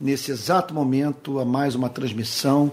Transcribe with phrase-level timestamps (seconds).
[0.00, 2.72] nesse exato momento a mais uma transmissão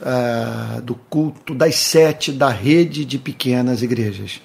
[0.00, 4.40] uh, do culto das sete da rede de pequenas igrejas.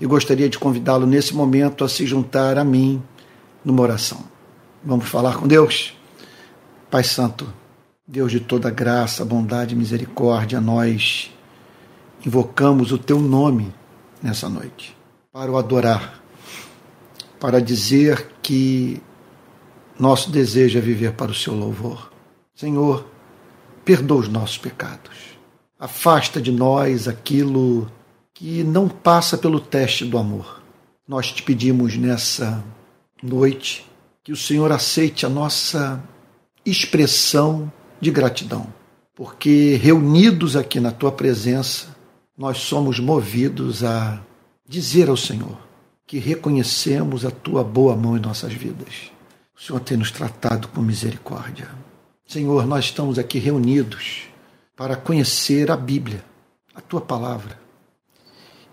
[0.00, 3.02] E gostaria de convidá-lo nesse momento a se juntar a mim
[3.64, 4.24] numa oração.
[4.84, 5.94] Vamos falar com Deus?
[6.90, 7.52] Pai Santo,
[8.06, 11.30] Deus de toda graça, bondade e misericórdia, nós
[12.24, 13.74] invocamos o teu nome
[14.22, 14.96] nessa noite
[15.32, 16.20] para o adorar,
[17.38, 19.02] para dizer que
[20.00, 22.10] nosso desejo é viver para o seu louvor.
[22.54, 23.06] Senhor,
[23.84, 25.14] perdoa os nossos pecados.
[25.78, 27.86] Afasta de nós aquilo
[28.32, 30.62] que não passa pelo teste do amor.
[31.06, 32.64] Nós te pedimos nessa
[33.22, 33.86] noite
[34.24, 36.02] que o Senhor aceite a nossa
[36.64, 37.70] expressão
[38.00, 38.72] de gratidão,
[39.14, 41.94] porque reunidos aqui na tua presença,
[42.38, 44.18] nós somos movidos a
[44.66, 45.58] dizer ao Senhor
[46.06, 49.10] que reconhecemos a tua boa mão em nossas vidas.
[49.60, 51.68] O Senhor tem nos tratado com misericórdia.
[52.26, 54.22] Senhor, nós estamos aqui reunidos
[54.74, 56.24] para conhecer a Bíblia,
[56.74, 57.60] a tua palavra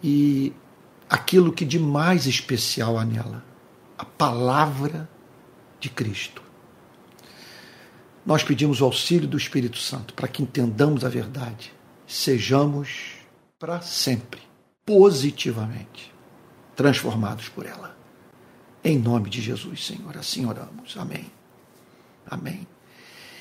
[0.02, 0.53] e
[1.09, 3.44] aquilo que de mais especial há nela,
[3.98, 5.09] a palavra
[5.78, 6.42] de Cristo.
[8.26, 11.73] Nós pedimos o auxílio do Espírito Santo para que entendamos a verdade,
[12.08, 13.16] sejamos
[13.59, 14.39] para sempre,
[14.86, 16.14] positivamente,
[16.78, 17.97] transformados por ela.
[18.88, 20.95] Em nome de Jesus, Senhor, assim oramos.
[20.95, 21.25] Amém.
[22.25, 22.66] Amém.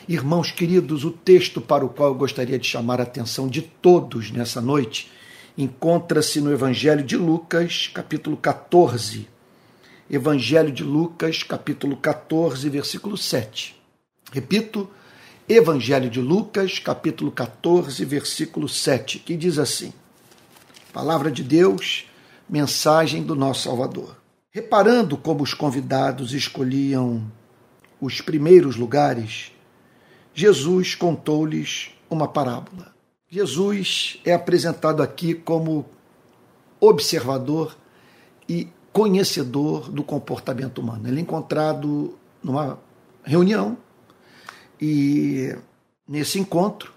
[0.08, 4.32] Irmãos queridos, o texto para o qual eu gostaria de chamar a atenção de todos
[4.32, 5.08] nessa noite
[5.56, 9.28] encontra-se no Evangelho de Lucas, capítulo 14.
[10.10, 13.80] Evangelho de Lucas, capítulo 14, versículo 7.
[14.32, 14.90] Repito,
[15.48, 19.92] Evangelho de Lucas, capítulo 14, versículo 7, que diz assim:
[20.92, 22.06] Palavra de Deus,
[22.48, 24.25] mensagem do nosso Salvador.
[24.56, 27.30] Reparando como os convidados escolhiam
[28.00, 29.52] os primeiros lugares,
[30.32, 32.94] Jesus contou-lhes uma parábola.
[33.28, 35.84] Jesus é apresentado aqui como
[36.80, 37.76] observador
[38.48, 41.06] e conhecedor do comportamento humano.
[41.06, 42.78] Ele é encontrado numa
[43.24, 43.76] reunião
[44.80, 45.54] e
[46.08, 46.94] nesse encontro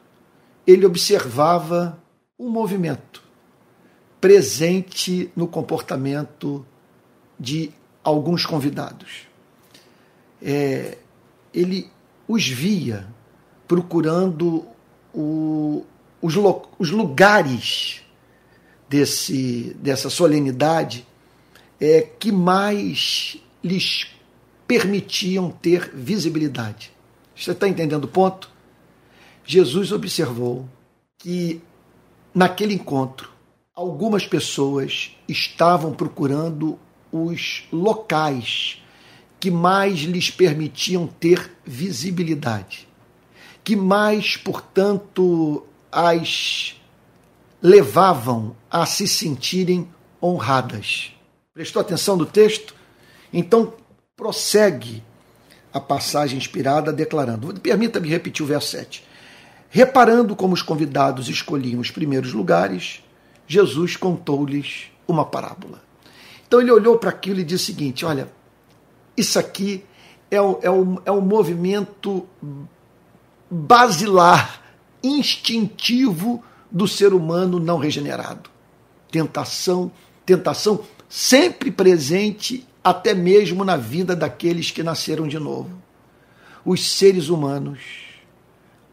[0.65, 2.01] ele observava
[2.39, 3.21] um movimento
[4.21, 6.65] presente no comportamento
[7.39, 7.71] de
[8.03, 9.27] alguns convidados.
[10.41, 10.97] É,
[11.53, 11.89] ele
[12.27, 13.07] os via
[13.67, 14.65] procurando
[15.13, 15.85] o,
[16.21, 16.35] os,
[16.77, 18.03] os lugares
[18.87, 21.05] desse, dessa solenidade
[21.79, 24.07] é, que mais lhes
[24.67, 26.91] permitiam ter visibilidade.
[27.35, 28.49] Você está entendendo o ponto?
[29.45, 30.67] Jesus observou
[31.17, 31.61] que
[32.33, 33.31] naquele encontro
[33.73, 36.77] algumas pessoas estavam procurando
[37.11, 38.81] os locais
[39.39, 42.87] que mais lhes permitiam ter visibilidade,
[43.63, 46.75] que mais, portanto, as
[47.61, 49.87] levavam a se sentirem
[50.21, 51.13] honradas.
[51.53, 52.75] Prestou atenção no texto?
[53.31, 53.73] Então,
[54.15, 55.03] prossegue
[55.73, 59.03] a passagem inspirada declarando: permita-me repetir o verso 7.
[59.69, 63.03] Reparando como os convidados escolhiam os primeiros lugares,
[63.47, 65.88] Jesus contou-lhes uma parábola.
[66.49, 68.27] Então ele olhou para aquilo e disse o seguinte: olha,
[69.15, 69.85] isso aqui
[70.31, 72.27] é o, é o, é o movimento
[73.47, 74.59] basilar,
[75.03, 78.49] instintivo do ser humano não regenerado.
[79.11, 79.91] Tentação,
[80.25, 85.79] tentação sempre presente até mesmo na vida daqueles que nasceram de novo.
[86.65, 87.79] Os seres humanos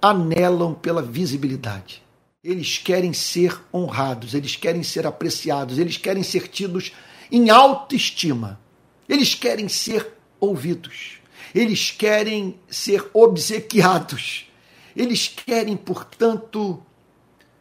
[0.03, 2.05] anelam pela visibilidade
[2.47, 6.93] eles querem ser honrados, eles querem ser apreciados, eles querem ser tidos
[7.31, 8.61] em autoestima,
[9.09, 11.19] eles querem ser ouvidos,
[11.55, 14.51] eles querem ser obsequiados,
[14.95, 16.83] eles querem, portanto,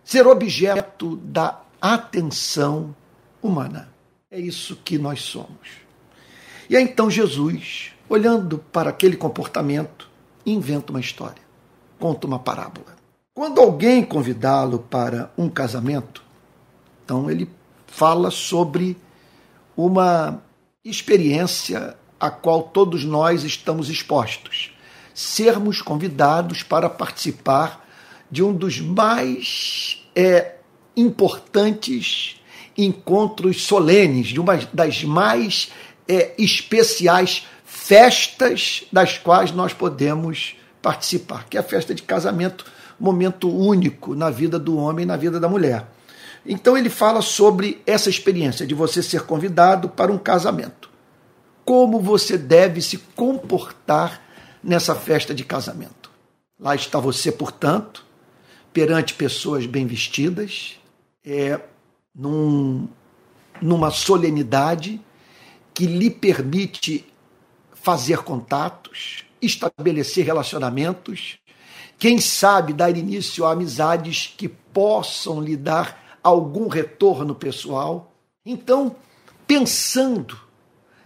[0.04, 2.96] ser objeto da atenção
[3.42, 3.94] humana.
[4.30, 5.86] É isso que nós somos.
[6.70, 10.10] E aí então Jesus, olhando para aquele comportamento,
[10.46, 11.42] inventa uma história,
[12.00, 12.96] conta uma parábola.
[13.34, 16.24] Quando alguém convidá-lo para um casamento,
[17.04, 17.50] então ele
[17.86, 18.98] fala sobre
[19.76, 20.42] uma
[20.84, 24.72] experiência a qual todos nós estamos expostos.
[25.14, 27.86] Sermos convidados para participar
[28.30, 30.56] de um dos mais é,
[30.96, 32.42] importantes
[32.78, 35.72] encontros solenes, de uma das mais
[36.08, 42.66] é, especiais festas das quais nós podemos participar, que é a festa de casamento
[43.00, 45.86] momento único na vida do homem e na vida da mulher.
[46.46, 50.90] Então ele fala sobre essa experiência de você ser convidado para um casamento.
[51.64, 54.22] Como você deve se comportar
[54.64, 56.12] nessa festa de casamento.
[56.60, 58.06] Lá está você, portanto,
[58.72, 60.80] perante pessoas bem vestidas,
[61.24, 61.60] é,
[62.14, 62.88] num,
[63.62, 65.02] numa solenidade
[65.74, 67.06] que lhe permite
[67.74, 71.38] fazer contatos, estabelecer relacionamentos,
[72.00, 78.12] quem sabe dar início a amizades que possam lhe dar algum retorno pessoal.
[78.44, 78.96] Então,
[79.46, 80.36] pensando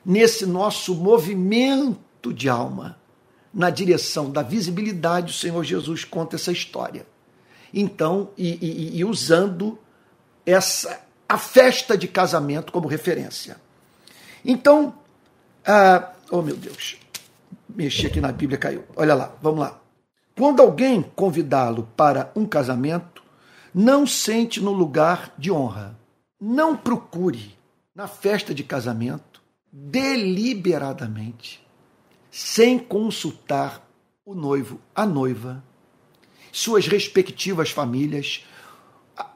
[0.06, 2.98] nesse nosso movimento de alma,
[3.54, 7.06] na direção da visibilidade, o Senhor Jesus conta essa história.
[7.74, 9.78] Então, e, e, e usando
[10.46, 13.58] essa a festa de casamento como referência.
[14.44, 14.96] Então,
[15.64, 16.98] ah, oh meu Deus,
[17.68, 18.84] mexi aqui na Bíblia, caiu.
[18.96, 19.80] Olha lá, vamos lá.
[20.36, 23.19] Quando alguém convidá-lo para um casamento,
[23.74, 25.98] não sente no lugar de honra.
[26.40, 27.58] Não procure
[27.94, 31.66] na festa de casamento deliberadamente,
[32.32, 33.88] sem consultar
[34.26, 35.64] o noivo, a noiva,
[36.52, 38.46] suas respectivas famílias,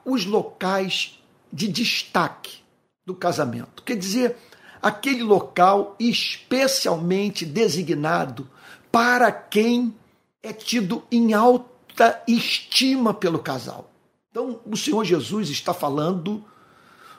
[0.06, 1.20] os locais
[1.52, 2.64] de destaque
[3.06, 3.84] do casamento.
[3.84, 4.38] Quer dizer,
[4.82, 8.50] aquele local especialmente designado
[8.92, 9.94] para quem
[10.42, 13.93] é tido em alta estima pelo casal.
[14.34, 16.44] Então, o Senhor Jesus está falando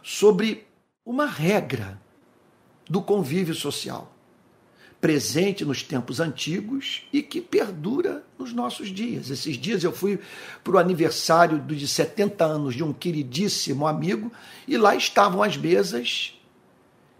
[0.03, 0.67] sobre
[1.07, 2.03] uma regra
[2.91, 4.13] do convívio social,
[5.01, 9.31] presente nos tempos antigos e que perdura nos nossos dias.
[9.31, 10.19] Esses dias eu fui
[10.65, 14.33] para o aniversário de 70 anos de um queridíssimo amigo
[14.67, 16.37] e lá estavam as mesas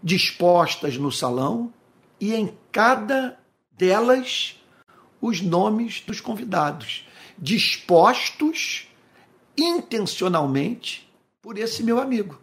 [0.03, 1.73] dispostas no salão
[2.19, 3.39] e em cada
[3.71, 4.59] delas
[5.21, 7.07] os nomes dos convidados,
[7.39, 8.89] dispostos
[9.57, 11.09] intencionalmente
[11.41, 12.39] por esse meu amigo.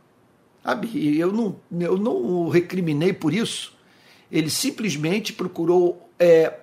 [0.62, 1.18] Sabe?
[1.18, 3.76] Eu não, eu não o recriminei por isso.
[4.30, 6.60] Ele simplesmente procurou é,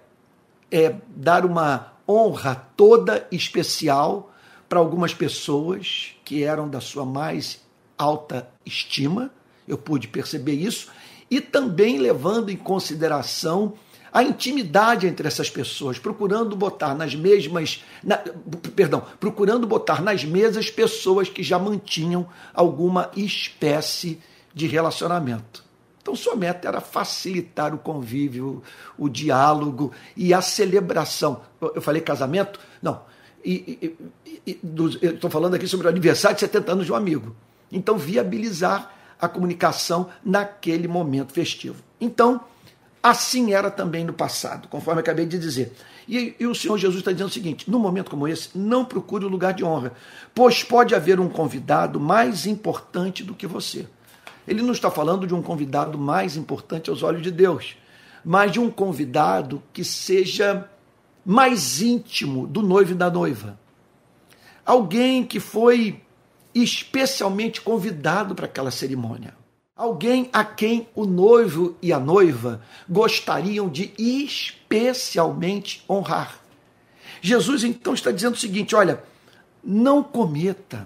[0.71, 4.33] é, dar uma honra toda especial
[4.67, 7.59] para algumas pessoas que eram da sua mais
[7.97, 9.31] alta estima.
[9.67, 10.89] Eu pude perceber isso.
[11.29, 13.73] E também levando em consideração
[14.11, 18.17] a intimidade entre essas pessoas, procurando botar nas mesmas, na,
[18.75, 24.19] perdão, procurando botar nas mesas pessoas que já mantinham alguma espécie
[24.53, 25.63] de relacionamento.
[26.01, 28.63] Então, sua meta era facilitar o convívio,
[28.97, 31.41] o diálogo e a celebração.
[31.61, 32.59] Eu falei casamento?
[32.81, 33.01] Não.
[33.45, 33.95] E,
[34.45, 34.59] e, e,
[35.03, 37.35] estou falando aqui sobre o aniversário de 70 anos de um amigo.
[37.71, 38.91] Então, viabilizar
[39.21, 41.83] a comunicação naquele momento festivo.
[41.99, 42.41] Então,
[43.01, 45.73] Assim era também no passado, conforme acabei de dizer.
[46.07, 49.23] E, e, o Senhor Jesus está dizendo o seguinte: num momento como esse, não procure
[49.25, 49.93] o lugar de honra,
[50.35, 53.87] pois pode haver um convidado mais importante do que você.
[54.45, 57.77] Ele não está falando de um convidado mais importante aos olhos de Deus,
[58.25, 60.69] mas de um convidado que seja
[61.23, 63.57] mais íntimo do noivo e da noiva.
[64.65, 66.01] Alguém que foi
[66.53, 69.38] especialmente convidado para aquela cerimônia.
[69.79, 76.37] Alguém a quem o noivo e a noiva gostariam de especialmente honrar.
[77.21, 79.01] Jesus então está dizendo o seguinte: olha,
[79.63, 80.85] não cometa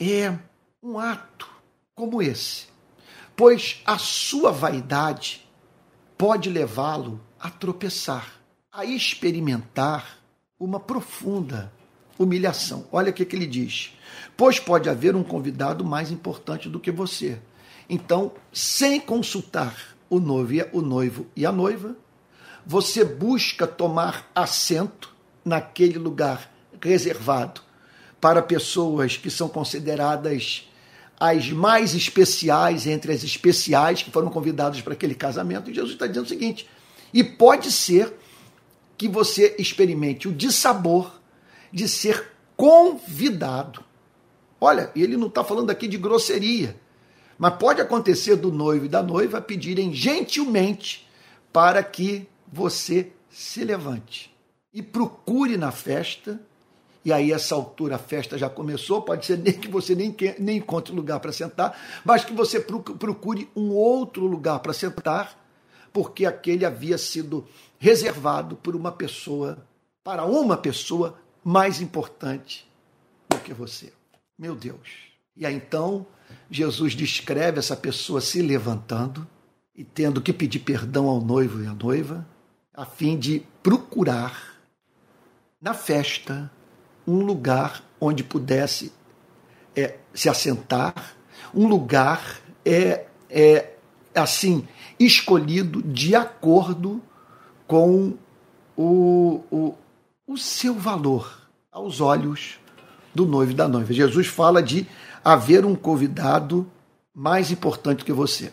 [0.00, 0.34] é
[0.82, 1.46] um ato
[1.94, 2.68] como esse,
[3.36, 5.46] pois a sua vaidade
[6.16, 8.40] pode levá-lo a tropeçar,
[8.72, 10.16] a experimentar
[10.58, 11.70] uma profunda
[12.18, 12.86] humilhação.
[12.90, 13.92] Olha o que, que ele diz:
[14.38, 17.38] pois pode haver um convidado mais importante do que você
[17.88, 21.96] então, sem consultar o noivo, e a noiva,
[22.64, 25.14] você busca tomar assento
[25.44, 27.60] naquele lugar reservado
[28.20, 30.68] para pessoas que são consideradas
[31.18, 35.70] as mais especiais entre as especiais que foram convidadas para aquele casamento.
[35.70, 36.68] E Jesus está dizendo o seguinte:
[37.14, 38.12] e pode ser
[38.98, 41.20] que você experimente o dissabor
[41.72, 43.84] de ser convidado.
[44.60, 46.76] Olha, ele não está falando aqui de grosseria.
[47.38, 51.06] Mas pode acontecer do noivo e da noiva pedirem gentilmente
[51.52, 54.34] para que você se levante
[54.72, 56.40] e procure na festa.
[57.04, 59.02] E aí, essa altura, a festa já começou.
[59.02, 63.48] Pode ser nem que você nem, nem encontre lugar para sentar, mas que você procure
[63.54, 65.38] um outro lugar para sentar,
[65.92, 67.46] porque aquele havia sido
[67.78, 69.66] reservado por uma pessoa,
[70.02, 72.68] para uma pessoa mais importante
[73.30, 73.92] do que você.
[74.38, 75.15] Meu Deus.
[75.36, 76.06] E aí então
[76.50, 79.26] Jesus descreve essa pessoa se levantando
[79.74, 82.26] e tendo que pedir perdão ao noivo e à noiva,
[82.72, 84.56] a fim de procurar
[85.60, 86.50] na festa
[87.06, 88.92] um lugar onde pudesse
[89.74, 91.14] é, se assentar,
[91.54, 93.74] um lugar é, é
[94.14, 94.66] assim
[94.98, 97.02] escolhido de acordo
[97.66, 98.14] com
[98.76, 99.74] o, o,
[100.26, 102.58] o seu valor aos olhos
[103.16, 103.92] do noivo e da noiva.
[103.92, 104.86] Jesus fala de
[105.24, 106.66] haver um convidado
[107.14, 108.52] mais importante que você.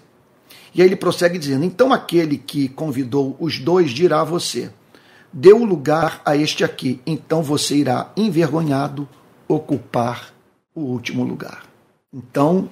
[0.74, 4.72] E aí ele prossegue dizendo: Então aquele que convidou os dois dirá a você:
[5.32, 9.08] Deu lugar a este aqui, então você irá envergonhado
[9.48, 10.34] ocupar
[10.74, 11.64] o último lugar.
[12.12, 12.70] Então,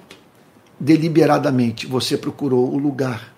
[0.78, 3.32] deliberadamente, você procurou o lugar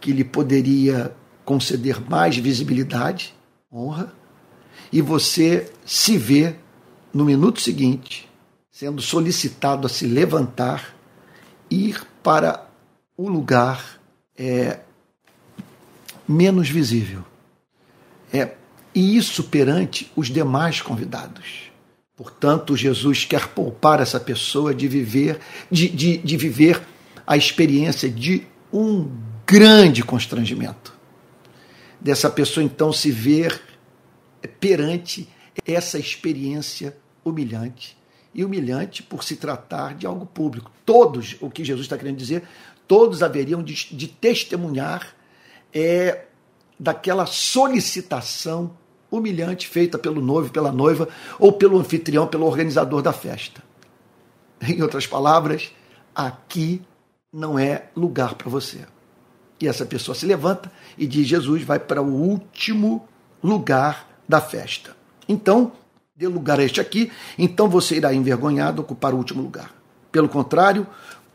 [0.00, 1.14] que lhe poderia
[1.44, 3.34] conceder mais visibilidade,
[3.72, 4.12] honra,
[4.92, 6.56] e você se vê
[7.14, 8.28] no minuto seguinte
[8.74, 10.96] sendo solicitado a se levantar,
[11.70, 12.68] ir para
[13.16, 14.00] o lugar
[14.36, 14.80] é,
[16.26, 17.24] menos visível.
[18.32, 18.56] É,
[18.92, 21.70] e isso perante os demais convidados.
[22.16, 25.38] Portanto, Jesus quer poupar essa pessoa de viver,
[25.70, 26.82] de, de, de viver
[27.24, 29.08] a experiência de um
[29.46, 30.92] grande constrangimento.
[32.00, 33.62] Dessa pessoa então se ver
[34.58, 35.28] perante
[35.64, 37.96] essa experiência humilhante
[38.34, 40.70] e humilhante por se tratar de algo público.
[40.84, 42.42] Todos, o que Jesus está querendo dizer,
[42.86, 45.14] todos haveriam de, de testemunhar
[45.72, 46.24] é,
[46.78, 48.76] daquela solicitação
[49.10, 53.62] humilhante feita pelo noivo, pela noiva, ou pelo anfitrião, pelo organizador da festa.
[54.60, 55.72] Em outras palavras,
[56.14, 56.82] aqui
[57.32, 58.80] não é lugar para você.
[59.60, 63.08] E essa pessoa se levanta e diz: Jesus vai para o último
[63.42, 64.96] lugar da festa.
[65.28, 65.72] Então,
[66.16, 69.74] dê lugar a este aqui, então você irá envergonhado ocupar o último lugar.
[70.12, 70.86] Pelo contrário,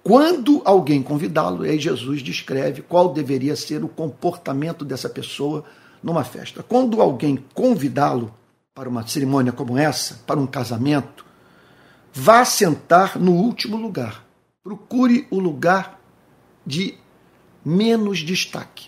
[0.02, 5.66] quando alguém convidá-lo, aí Jesus descreve qual deveria ser o comportamento dessa pessoa
[6.02, 6.64] numa festa.
[6.64, 8.34] Quando alguém convidá-lo
[8.74, 11.26] para uma cerimônia como essa, para um casamento,
[12.14, 14.24] vá sentar no último lugar.
[14.64, 16.00] Procure o lugar
[16.66, 16.98] de
[17.66, 18.88] menos destaque,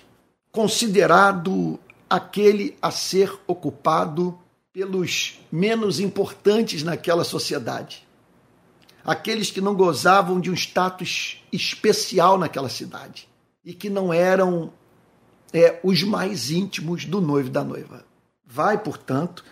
[0.54, 1.78] considerado
[2.10, 4.40] aquele a ser ocupado
[4.74, 8.08] pelos menos importantes naquela sociedade,
[9.04, 13.28] aqueles que não gozavam de um status especial naquela cidade
[13.66, 14.72] e que não eram
[15.54, 18.06] é, os mais íntimos do noivo e da noiva.
[18.46, 19.44] Vai, portanto,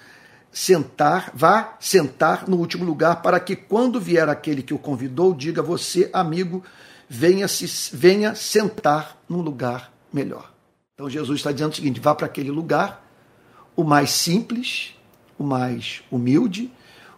[0.51, 5.61] sentar, vá sentar no último lugar para que quando vier aquele que o convidou, diga
[5.61, 6.63] você, amigo,
[7.07, 10.53] venha se venha sentar num lugar melhor.
[10.93, 13.05] Então Jesus está dizendo o seguinte: vá para aquele lugar,
[13.75, 14.95] o mais simples,
[15.39, 16.69] o mais humilde,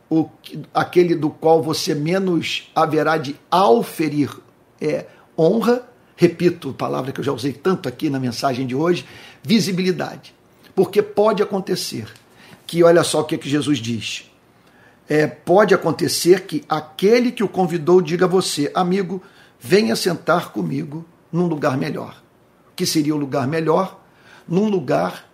[0.07, 0.29] o,
[0.73, 4.29] aquele do qual você menos haverá de auferir
[4.79, 9.05] é, honra, repito, palavra que eu já usei tanto aqui na mensagem de hoje,
[9.41, 10.35] visibilidade.
[10.75, 12.07] Porque pode acontecer
[12.67, 14.29] que, olha só o que, é que Jesus diz.
[15.09, 19.21] É, pode acontecer que aquele que o convidou diga a você, amigo,
[19.59, 22.21] venha sentar comigo num lugar melhor.
[22.75, 23.99] Que seria o lugar melhor?
[24.47, 25.27] Num lugar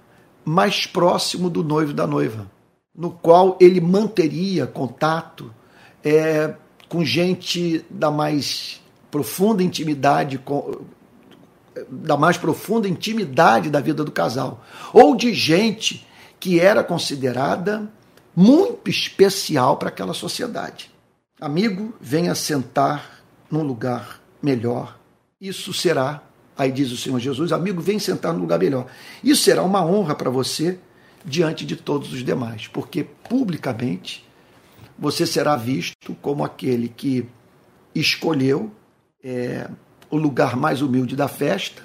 [0.46, 2.57] mais próximo do noivo da noiva
[2.98, 5.54] no qual ele manteria contato
[6.04, 6.56] é,
[6.90, 10.82] com gente da mais profunda intimidade, com,
[11.88, 16.08] da mais profunda intimidade da vida do casal, ou de gente
[16.40, 17.88] que era considerada
[18.36, 20.92] muito especial para aquela sociedade.
[21.40, 24.98] Amigo, venha sentar num lugar melhor.
[25.40, 26.24] Isso será,
[26.58, 28.88] aí diz o Senhor Jesus, amigo, vem sentar num lugar melhor.
[29.24, 30.80] Isso será uma honra para você
[31.28, 34.26] diante de todos os demais, porque publicamente
[34.98, 37.28] você será visto como aquele que
[37.94, 38.72] escolheu
[39.22, 39.70] é,
[40.10, 41.84] o lugar mais humilde da festa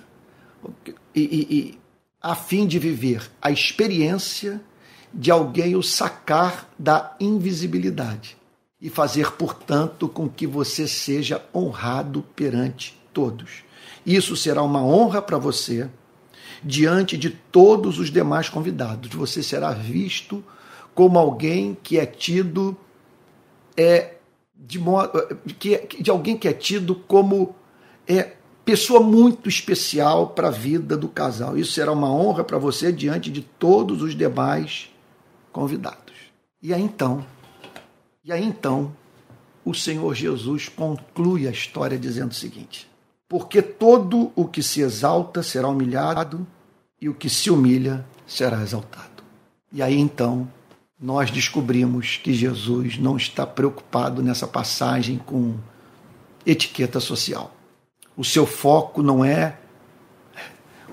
[1.12, 1.78] e, e, e
[2.20, 4.60] a fim de viver a experiência
[5.12, 8.36] de alguém o sacar da invisibilidade
[8.80, 13.64] e fazer, portanto, com que você seja honrado perante todos.
[14.06, 15.90] Isso será uma honra para você
[16.64, 19.10] diante de todos os demais convidados.
[19.10, 20.44] Você será visto
[20.94, 22.76] como alguém que é tido
[23.76, 24.14] é,
[24.54, 25.26] de, modo,
[25.58, 27.54] que, é, de alguém que é tido como
[28.06, 31.56] é, pessoa muito especial para a vida do casal.
[31.56, 34.90] Isso será uma honra para você diante de todos os demais
[35.52, 36.14] convidados.
[36.62, 37.24] E aí então,
[38.24, 38.94] e aí então,
[39.64, 42.88] o Senhor Jesus conclui a história dizendo o seguinte:
[43.32, 46.46] porque todo o que se exalta será humilhado,
[47.00, 49.24] e o que se humilha será exaltado.
[49.72, 50.46] E aí então
[51.00, 55.54] nós descobrimos que Jesus não está preocupado nessa passagem com
[56.44, 57.56] etiqueta social.
[58.14, 59.56] O seu foco não é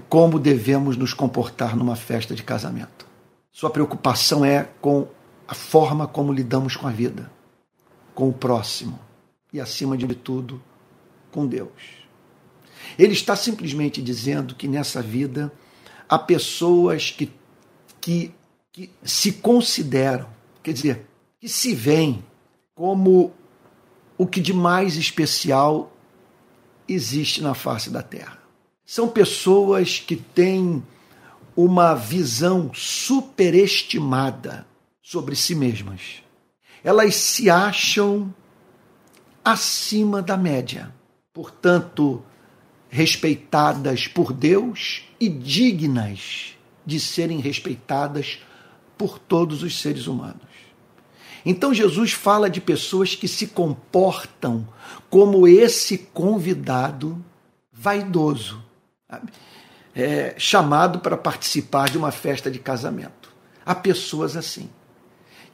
[0.08, 3.06] como devemos nos comportar numa festa de casamento.
[3.52, 5.10] Sua preocupação é com
[5.46, 7.30] a forma como lidamos com a vida,
[8.16, 8.98] com o próximo
[9.52, 10.62] e, acima de tudo,
[11.34, 11.99] com Deus.
[12.98, 15.52] Ele está simplesmente dizendo que nessa vida
[16.08, 17.32] há pessoas que,
[18.00, 18.34] que
[18.72, 20.30] que, se consideram,
[20.64, 21.06] quer dizer,
[21.40, 22.24] que se veem
[22.74, 23.34] como
[24.18, 25.92] o que de mais especial
[26.88, 28.40] existe na face da Terra.
[28.86, 30.82] São pessoas que têm
[31.56, 34.66] uma visão superestimada
[35.02, 36.24] sobre si mesmas.
[36.84, 38.34] Elas se acham
[39.44, 40.94] acima da média,
[41.34, 42.24] portanto,
[42.90, 46.56] respeitadas por Deus e dignas
[46.86, 48.40] de serem respeitadas
[48.98, 50.50] por todos os seres humanos.
[51.46, 54.68] Então Jesus fala de pessoas que se comportam
[55.10, 57.24] como esse convidado
[57.72, 58.62] vaidoso,
[59.96, 63.32] é, chamado para participar de uma festa de casamento.
[63.66, 64.70] Há pessoas assim,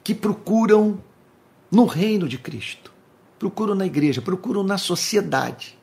[0.02, 1.00] que procuram
[1.70, 2.92] no reino de Cristo,
[3.38, 5.75] procuram na igreja, procuram na sociedade,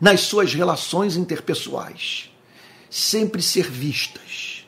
[0.00, 2.30] nas suas relações interpessoais,
[2.90, 4.66] sempre ser vistas,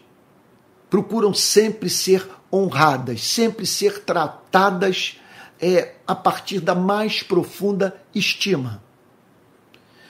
[0.89, 5.19] procuram sempre ser honradas, sempre ser tratadas
[5.61, 8.83] é, a partir da mais profunda estima.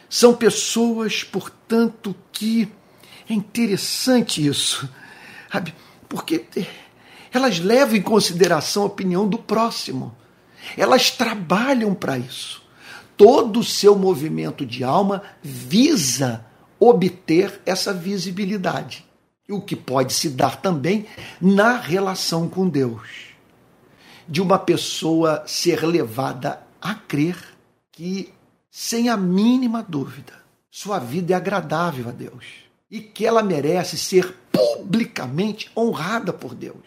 [0.09, 2.73] São pessoas, portanto, que
[3.29, 4.89] é interessante isso,
[5.53, 5.75] sabe?
[6.09, 6.47] Porque
[7.33, 10.17] elas levam em consideração a opinião do próximo.
[10.77, 12.63] Elas trabalham para isso.
[13.19, 16.47] Todo o seu movimento de alma visa
[16.81, 19.05] obter essa visibilidade.
[19.51, 21.07] O que pode se dar também
[21.41, 23.35] na relação com Deus.
[24.27, 27.37] De uma pessoa ser levada a crer
[27.91, 28.33] que,
[28.71, 30.35] sem a mínima dúvida,
[30.71, 32.45] sua vida é agradável a Deus
[32.91, 36.85] e que ela merece ser publicamente honrada por Deus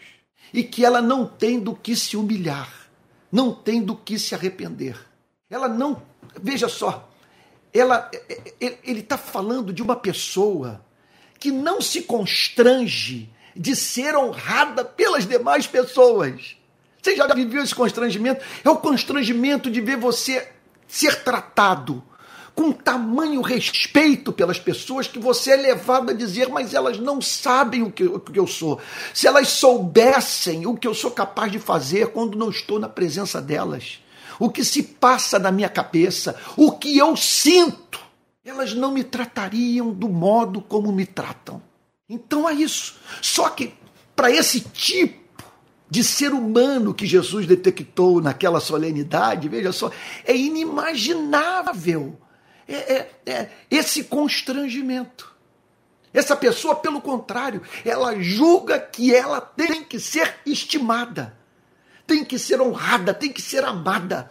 [0.52, 2.70] e que ela não tem do que se humilhar,
[3.30, 4.96] não tem do que se arrepender.
[5.50, 6.02] Ela não,
[6.40, 7.10] veja só,
[7.72, 8.10] ela,
[8.60, 10.84] ele está falando de uma pessoa
[11.38, 16.56] que não se constrange de ser honrada pelas demais pessoas.
[17.00, 18.44] Você já viveu esse constrangimento?
[18.62, 20.48] É o constrangimento de ver você
[20.86, 22.02] ser tratado
[22.54, 27.82] com tamanho respeito pelas pessoas que você é levado a dizer, mas elas não sabem
[27.82, 28.78] o que, o que eu sou.
[29.14, 33.40] Se elas soubessem o que eu sou capaz de fazer quando não estou na presença
[33.40, 34.01] delas,
[34.42, 38.00] o que se passa na minha cabeça, o que eu sinto,
[38.44, 41.62] elas não me tratariam do modo como me tratam.
[42.08, 42.96] Então é isso.
[43.20, 43.72] Só que
[44.16, 45.44] para esse tipo
[45.88, 49.92] de ser humano que Jesus detectou naquela solenidade, veja só,
[50.24, 52.18] é inimaginável
[52.66, 55.32] é, é, é esse constrangimento.
[56.12, 61.38] Essa pessoa, pelo contrário, ela julga que ela tem que ser estimada,
[62.06, 64.30] tem que ser honrada, tem que ser amada.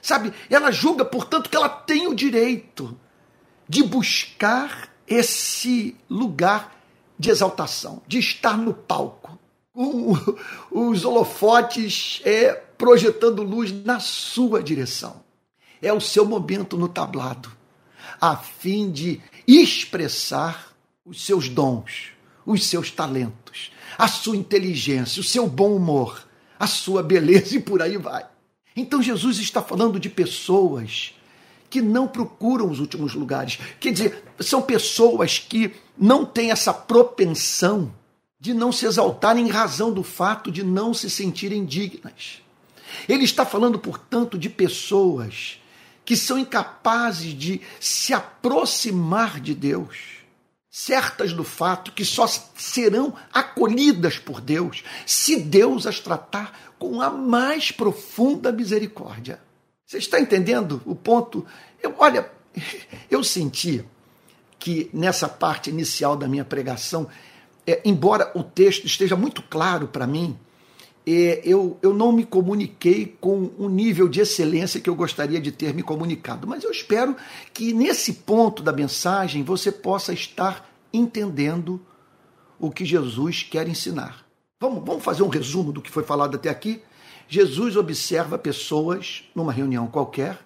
[0.00, 0.32] Sabe?
[0.50, 2.98] Ela julga, portanto, que ela tem o direito
[3.68, 6.76] de buscar esse lugar
[7.18, 9.38] de exaltação, de estar no palco,
[9.72, 10.14] com
[10.70, 15.22] os holofotes é, projetando luz na sua direção.
[15.80, 17.50] É o seu momento no tablado,
[18.20, 20.72] a fim de expressar
[21.04, 22.10] os seus dons,
[22.44, 26.26] os seus talentos, a sua inteligência, o seu bom humor,
[26.62, 28.24] a sua beleza e por aí vai.
[28.76, 31.12] Então Jesus está falando de pessoas
[31.68, 33.58] que não procuram os últimos lugares.
[33.80, 37.92] Quer dizer, são pessoas que não têm essa propensão
[38.38, 42.40] de não se exaltar em razão do fato de não se sentirem dignas.
[43.08, 45.58] Ele está falando, portanto, de pessoas
[46.04, 50.21] que são incapazes de se aproximar de Deus,
[50.74, 57.10] certas do fato que só serão acolhidas por Deus se Deus as tratar com a
[57.10, 59.38] mais profunda misericórdia.
[59.86, 61.44] Você está entendendo o ponto?
[61.82, 62.30] Eu, olha,
[63.10, 63.84] eu senti
[64.58, 67.06] que nessa parte inicial da minha pregação,
[67.66, 70.38] é, embora o texto esteja muito claro para mim,
[71.04, 75.74] eu, eu não me comuniquei com o nível de excelência que eu gostaria de ter
[75.74, 76.46] me comunicado.
[76.46, 77.16] Mas eu espero
[77.52, 81.80] que nesse ponto da mensagem você possa estar entendendo
[82.58, 84.24] o que Jesus quer ensinar.
[84.60, 86.80] Vamos, vamos fazer um resumo do que foi falado até aqui?
[87.26, 90.38] Jesus observa pessoas numa reunião qualquer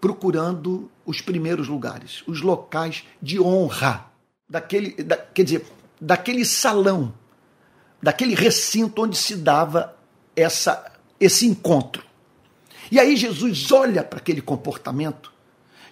[0.00, 4.06] procurando os primeiros lugares, os locais de honra
[4.48, 5.66] daquele, da, quer dizer,
[6.00, 7.12] daquele salão,
[8.02, 9.96] daquele recinto onde se dava
[10.34, 12.04] essa, esse encontro.
[12.90, 15.32] E aí Jesus olha para aquele comportamento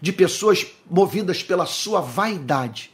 [0.01, 2.91] de pessoas movidas pela sua vaidade,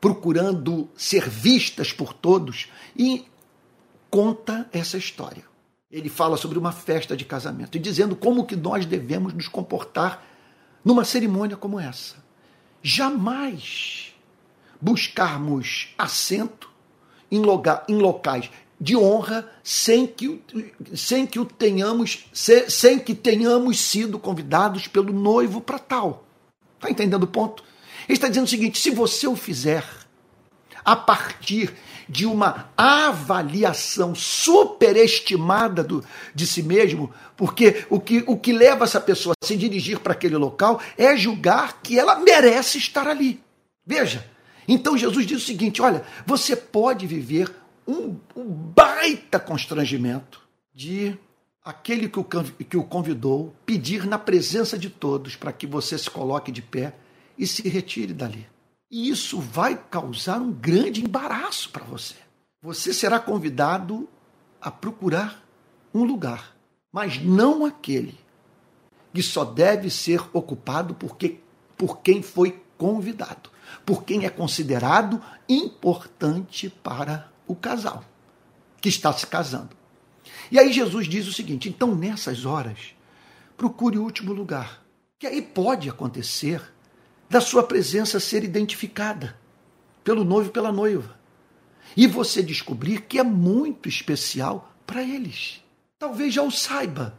[0.00, 3.24] procurando ser vistas por todos e
[4.10, 5.44] conta essa história
[5.90, 10.24] ele fala sobre uma festa de casamento e dizendo como que nós devemos nos comportar
[10.84, 12.16] numa cerimônia como essa.
[12.82, 14.12] Jamais
[14.80, 16.70] buscarmos assento
[17.30, 20.42] em, lugar, em locais de honra sem que,
[20.94, 26.26] sem que o tenhamos, sem que tenhamos sido convidados pelo noivo para tal.
[26.76, 27.64] Está entendendo o ponto?
[28.06, 29.84] Ele está dizendo o seguinte: se você o fizer
[30.84, 31.74] a partir
[32.08, 39.00] de uma avaliação superestimada do, de si mesmo, porque o que, o que leva essa
[39.00, 43.40] pessoa a se dirigir para aquele local é julgar que ela merece estar ali.
[43.84, 44.24] Veja,
[44.66, 47.54] então Jesus diz o seguinte: olha, você pode viver
[47.86, 50.40] um, um baita constrangimento
[50.74, 51.16] de
[51.64, 56.08] aquele que o, que o convidou pedir na presença de todos para que você se
[56.08, 56.94] coloque de pé
[57.36, 58.46] e se retire dali.
[58.90, 62.14] E isso vai causar um grande embaraço para você.
[62.62, 64.08] Você será convidado
[64.60, 65.44] a procurar
[65.92, 66.56] um lugar,
[66.92, 68.18] mas não aquele
[69.12, 71.40] que só deve ser ocupado porque,
[71.76, 73.50] por quem foi convidado,
[73.84, 78.04] por quem é considerado importante para o casal
[78.80, 79.70] que está se casando.
[80.50, 82.94] E aí Jesus diz o seguinte: então nessas horas,
[83.56, 84.84] procure o último lugar.
[85.18, 86.60] Que aí pode acontecer
[87.28, 89.36] da sua presença ser identificada
[90.04, 91.16] pelo noivo e pela noiva.
[91.96, 95.64] E você descobrir que é muito especial para eles.
[95.98, 97.18] Talvez já o saiba.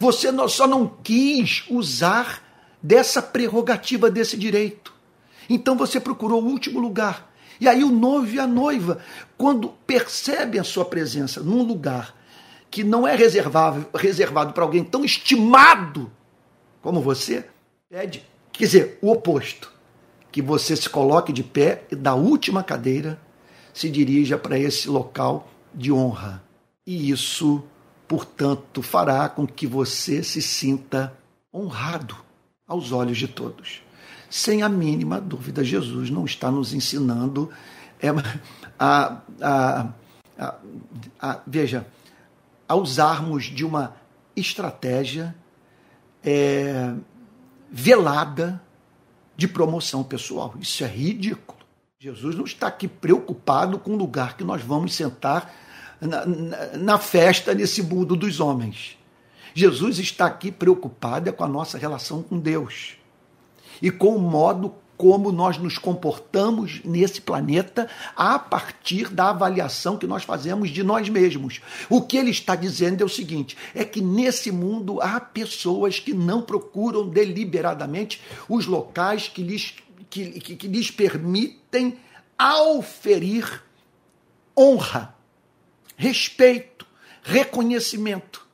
[0.00, 2.42] Você só não quis usar
[2.82, 4.94] dessa prerrogativa, desse direito.
[5.48, 7.32] Então você procurou o último lugar.
[7.60, 8.98] E aí o noivo e a noiva,
[9.36, 12.14] quando percebem a sua presença num lugar
[12.70, 16.12] que não é reservado, reservado para alguém tão estimado
[16.80, 17.46] como você,
[17.88, 18.22] pede
[18.58, 19.72] Quer dizer, o oposto.
[20.32, 23.18] Que você se coloque de pé e da última cadeira
[23.72, 26.42] se dirija para esse local de honra.
[26.84, 27.62] E isso,
[28.08, 31.16] portanto, fará com que você se sinta
[31.54, 32.16] honrado
[32.66, 33.80] aos olhos de todos.
[34.30, 37.50] Sem a mínima dúvida, Jesus não está nos ensinando
[38.00, 38.08] é,
[38.78, 39.88] a, a,
[40.38, 40.54] a,
[41.20, 41.86] a, veja,
[42.68, 43.96] a usarmos de uma
[44.36, 45.34] estratégia
[46.22, 46.92] é,
[47.70, 48.62] velada
[49.36, 50.54] de promoção pessoal.
[50.60, 51.58] Isso é ridículo.
[51.98, 55.52] Jesus não está aqui preocupado com o lugar que nós vamos sentar
[56.00, 58.98] na, na, na festa nesse mundo dos homens.
[59.54, 62.97] Jesus está aqui preocupado é com a nossa relação com Deus
[63.80, 70.08] e com o modo como nós nos comportamos nesse planeta a partir da avaliação que
[70.08, 71.60] nós fazemos de nós mesmos.
[71.88, 76.12] O que ele está dizendo é o seguinte: é que nesse mundo há pessoas que
[76.12, 79.76] não procuram deliberadamente os locais que lhes,
[80.10, 81.96] que, que, que lhes permitem
[82.36, 83.62] auferir
[84.58, 85.14] honra,
[85.96, 86.84] respeito,
[87.22, 88.46] reconhecimento.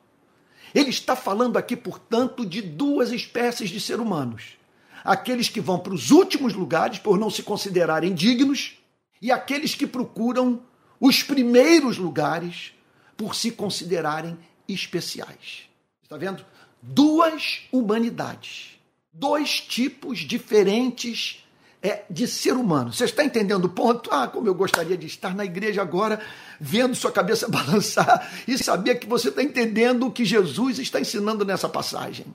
[0.75, 4.57] Ele está falando aqui, portanto, de duas espécies de ser humanos
[5.05, 8.79] aqueles que vão para os últimos lugares por não se considerarem dignos
[9.21, 10.63] e aqueles que procuram
[10.99, 12.73] os primeiros lugares
[13.17, 15.69] por se considerarem especiais.
[16.03, 16.45] Está vendo?
[16.83, 18.79] Duas humanidades,
[19.13, 21.45] dois tipos diferentes
[21.83, 22.93] é, de ser humano.
[22.93, 24.11] Você está entendendo o ponto?
[24.11, 26.19] Ah, como eu gostaria de estar na igreja agora,
[26.59, 31.45] vendo sua cabeça balançar e saber que você está entendendo o que Jesus está ensinando
[31.45, 32.27] nessa passagem.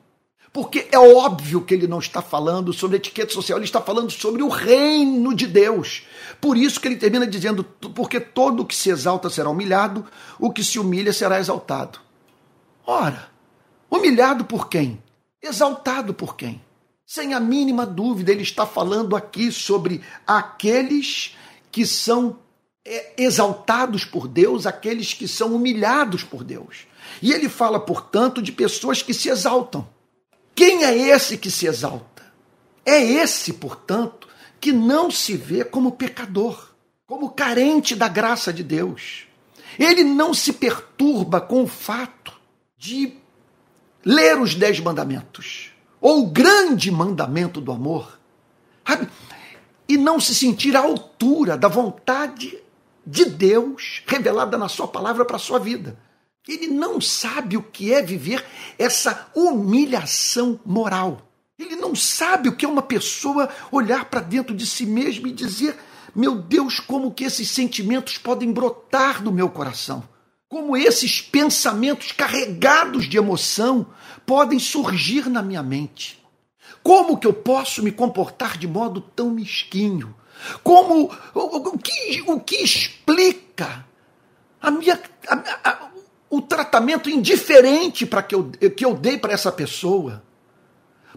[0.52, 4.42] Porque é óbvio que ele não está falando sobre etiqueta social, ele está falando sobre
[4.42, 6.04] o reino de Deus.
[6.42, 10.06] Por isso que ele termina dizendo: porque todo o que se exalta será humilhado,
[10.40, 12.00] o que se humilha será exaltado.
[12.86, 13.30] Ora,
[13.92, 15.02] humilhado por quem?
[15.42, 16.62] Exaltado por quem?
[17.06, 21.36] Sem a mínima dúvida, ele está falando aqui sobre aqueles
[21.72, 22.40] que são
[22.86, 26.88] é, exaltados por Deus, aqueles que são humilhados por Deus.
[27.22, 29.88] E ele fala, portanto, de pessoas que se exaltam.
[30.60, 32.22] Quem é esse que se exalta?
[32.86, 34.28] É esse, portanto,
[34.60, 36.72] que não se vê como pecador,
[37.08, 39.24] como carente da graça de Deus.
[39.80, 42.34] Ele não se perturba com o fato
[42.78, 43.14] de
[44.04, 48.20] ler os dez mandamentos, ou o grande mandamento do amor,
[49.88, 52.62] e não se sentir à altura da vontade
[53.08, 55.98] de Deus revelada na sua palavra para a sua vida.
[56.48, 58.46] Ele não sabe o que é viver
[58.78, 61.22] essa humilhação moral.
[61.58, 65.34] Ele não sabe o que é uma pessoa olhar para dentro de si mesma e
[65.34, 65.78] dizer:
[66.16, 70.08] meu Deus, como que esses sentimentos podem brotar do meu coração?
[70.48, 73.88] Como esses pensamentos carregados de emoção
[74.26, 76.20] podem surgir na minha mente?
[76.82, 80.16] Como que eu posso me comportar de modo tão mesquinho?
[80.64, 83.86] Como o, o, que, o que explica
[84.62, 85.89] a minha, a, a,
[86.30, 90.24] o tratamento indiferente para que eu, que eu dei para essa pessoa?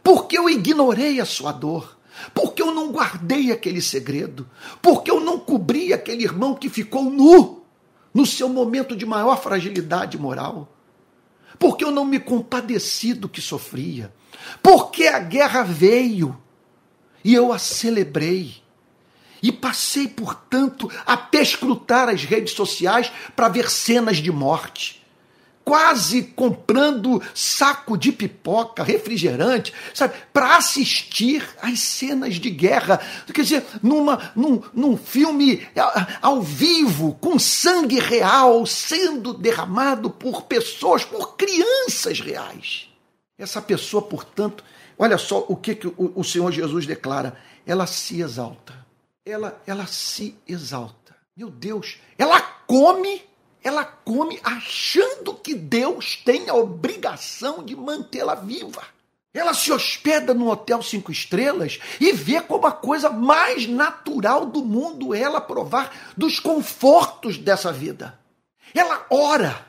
[0.02, 1.98] Porque eu ignorei a sua dor?
[2.34, 4.48] Porque eu não guardei aquele segredo?
[4.80, 7.62] Porque eu não cobri aquele irmão que ficou nu
[8.12, 10.74] no seu momento de maior fragilidade moral?
[11.58, 14.12] Porque eu não me compadeci do que sofria?
[14.62, 16.36] Porque a guerra veio
[17.22, 18.62] e eu a celebrei.
[19.42, 25.01] E passei, portanto, a perscrutar as redes sociais para ver cenas de morte
[25.64, 33.00] quase comprando saco de pipoca, refrigerante, sabe, para assistir às cenas de guerra.
[33.32, 35.66] Quer dizer, numa, num, num filme
[36.20, 42.88] ao vivo, com sangue real sendo derramado por pessoas, por crianças reais.
[43.38, 44.64] Essa pessoa, portanto,
[44.98, 48.82] olha só o que, que o, o Senhor Jesus declara: ela se exalta.
[49.24, 51.16] Ela, ela se exalta.
[51.36, 53.22] Meu Deus, ela come
[53.62, 58.82] ela come achando que Deus tem a obrigação de mantê-la viva.
[59.34, 64.62] Ela se hospeda num hotel cinco estrelas e vê como a coisa mais natural do
[64.62, 68.18] mundo é ela provar dos confortos dessa vida.
[68.74, 69.66] Ela ora,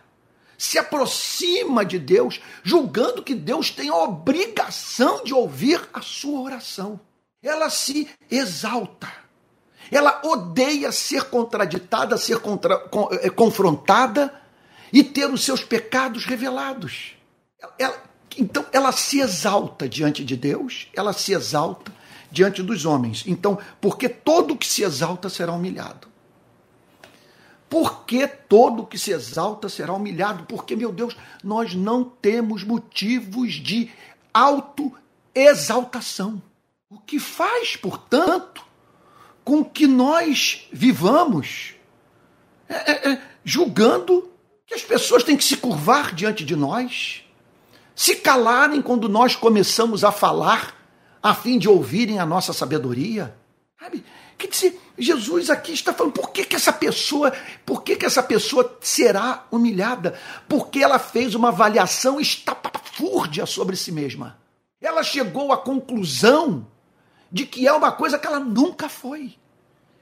[0.57, 6.99] se aproxima de Deus, julgando que Deus tem a obrigação de ouvir a sua oração.
[7.41, 9.22] Ela se exalta.
[9.91, 14.33] Ela odeia ser contraditada, ser contra, con, é, confrontada
[14.91, 17.15] e ter os seus pecados revelados.
[17.77, 18.01] Ela,
[18.37, 21.91] então, ela se exalta diante de Deus, ela se exalta
[22.31, 23.23] diante dos homens.
[23.27, 26.07] Então, porque todo que se exalta será humilhado.
[27.69, 30.45] Porque todo que se exalta será humilhado?
[30.45, 33.89] Porque, meu Deus, nós não temos motivos de
[34.31, 36.39] autoexaltação.
[36.87, 38.63] O que faz, portanto,
[39.43, 41.73] com que nós vivamos,
[42.67, 44.31] é, é, é, julgando
[44.65, 47.23] que as pessoas têm que se curvar diante de nós,
[47.95, 50.75] se calarem quando nós começamos a falar,
[51.21, 53.35] a fim de ouvirem a nossa sabedoria.
[53.79, 54.03] Sabe?
[54.37, 57.31] Quer dizer, Jesus aqui está falando, por que, que essa pessoa,
[57.65, 60.19] por que, que essa pessoa será humilhada?
[60.47, 64.37] Porque ela fez uma avaliação estapafúrdia sobre si mesma.
[64.81, 66.67] Ela chegou à conclusão
[67.33, 69.35] de que é uma coisa que ela nunca foi.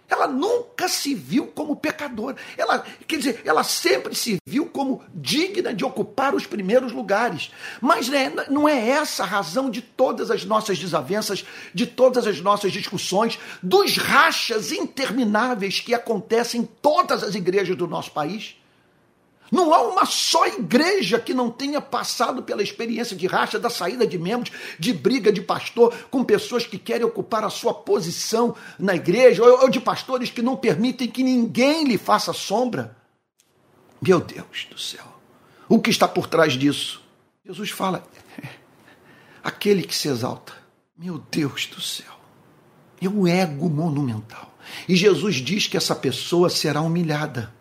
[0.10, 2.36] Ela nunca se viu como pecadora.
[2.58, 7.50] Ela, quer dizer, ela sempre se viu como digna de ocupar os primeiros lugares.
[7.80, 12.41] Mas né, não é essa a razão de todas as nossas desavenças, de todas as
[12.41, 18.61] nossas discussões, dos rachas intermináveis que acontecem em todas as igrejas do nosso país.
[19.52, 24.08] Não há uma só igreja que não tenha passado pela experiência de racha, da saída
[24.08, 28.96] de membros, de briga de pastor com pessoas que querem ocupar a sua posição na
[28.96, 32.96] igreja, ou de pastores que não permitem que ninguém lhe faça sombra.
[34.02, 35.06] Meu Deus do céu.
[35.68, 37.02] O que está por trás disso?
[37.46, 38.08] Jesus fala:
[39.44, 40.54] aquele que se exalta.
[40.98, 42.14] Meu Deus do céu.
[43.02, 44.56] É um ego monumental.
[44.88, 47.54] E Jesus diz que essa pessoa será humilhada.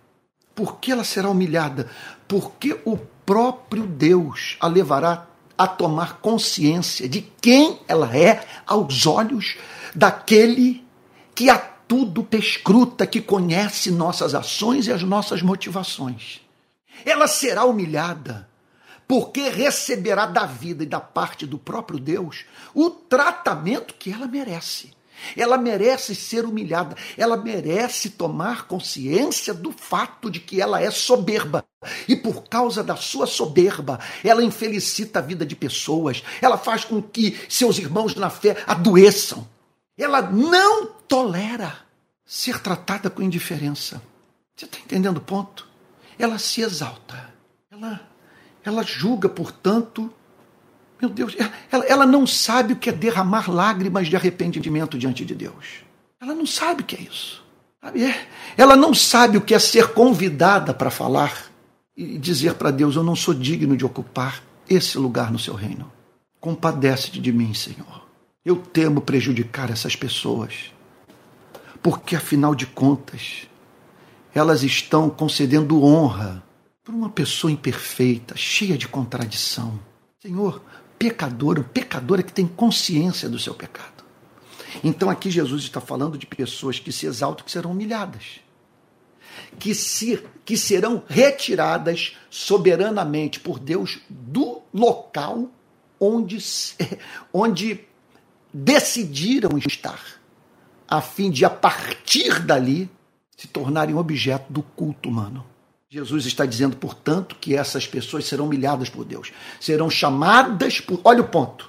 [0.61, 1.88] Por que ela será humilhada?
[2.29, 9.57] Porque o próprio Deus a levará a tomar consciência de quem ela é aos olhos
[9.94, 10.85] daquele
[11.35, 16.42] que a tudo pescruta, que conhece nossas ações e as nossas motivações.
[17.07, 18.46] Ela será humilhada
[19.09, 22.44] porque receberá da vida e da parte do próprio Deus
[22.75, 24.90] o tratamento que ela merece.
[25.37, 31.64] Ela merece ser humilhada, ela merece tomar consciência do fato de que ela é soberba.
[32.06, 37.00] E por causa da sua soberba, ela infelicita a vida de pessoas, ela faz com
[37.00, 39.46] que seus irmãos na fé adoeçam.
[39.96, 41.78] Ela não tolera
[42.24, 44.02] ser tratada com indiferença.
[44.56, 45.66] Você está entendendo o ponto?
[46.18, 47.33] Ela se exalta.
[47.70, 48.00] Ela,
[48.62, 50.12] ela julga, portanto,
[51.00, 51.36] meu Deus,
[51.70, 55.84] ela, ela não sabe o que é derramar lágrimas de arrependimento diante de Deus.
[56.20, 57.42] Ela não sabe o que é isso.
[57.82, 61.50] É, ela não sabe o que é ser convidada para falar
[61.96, 65.90] e dizer para Deus: Eu não sou digno de ocupar esse lugar no seu reino.
[66.38, 68.06] Compadece-te de mim, Senhor.
[68.44, 70.72] Eu temo prejudicar essas pessoas,
[71.82, 73.48] porque afinal de contas,
[74.34, 76.42] elas estão concedendo honra
[76.84, 79.78] para uma pessoa imperfeita, cheia de contradição.
[80.20, 80.62] Senhor,
[81.00, 84.04] pecador, pecadora que tem consciência do seu pecado.
[84.84, 88.40] Então aqui Jesus está falando de pessoas que se exaltam, que serão humilhadas,
[89.58, 95.50] que, se, que serão retiradas soberanamente por Deus do local
[95.98, 96.36] onde,
[97.32, 97.80] onde
[98.52, 100.02] decidiram estar,
[100.86, 102.90] a fim de, a partir dali,
[103.34, 105.46] se tornarem objeto do culto humano.
[105.92, 109.33] Jesus está dizendo, portanto, que essas pessoas serão humilhadas por Deus.
[109.59, 111.00] Serão chamadas por.
[111.03, 111.68] Olha o ponto.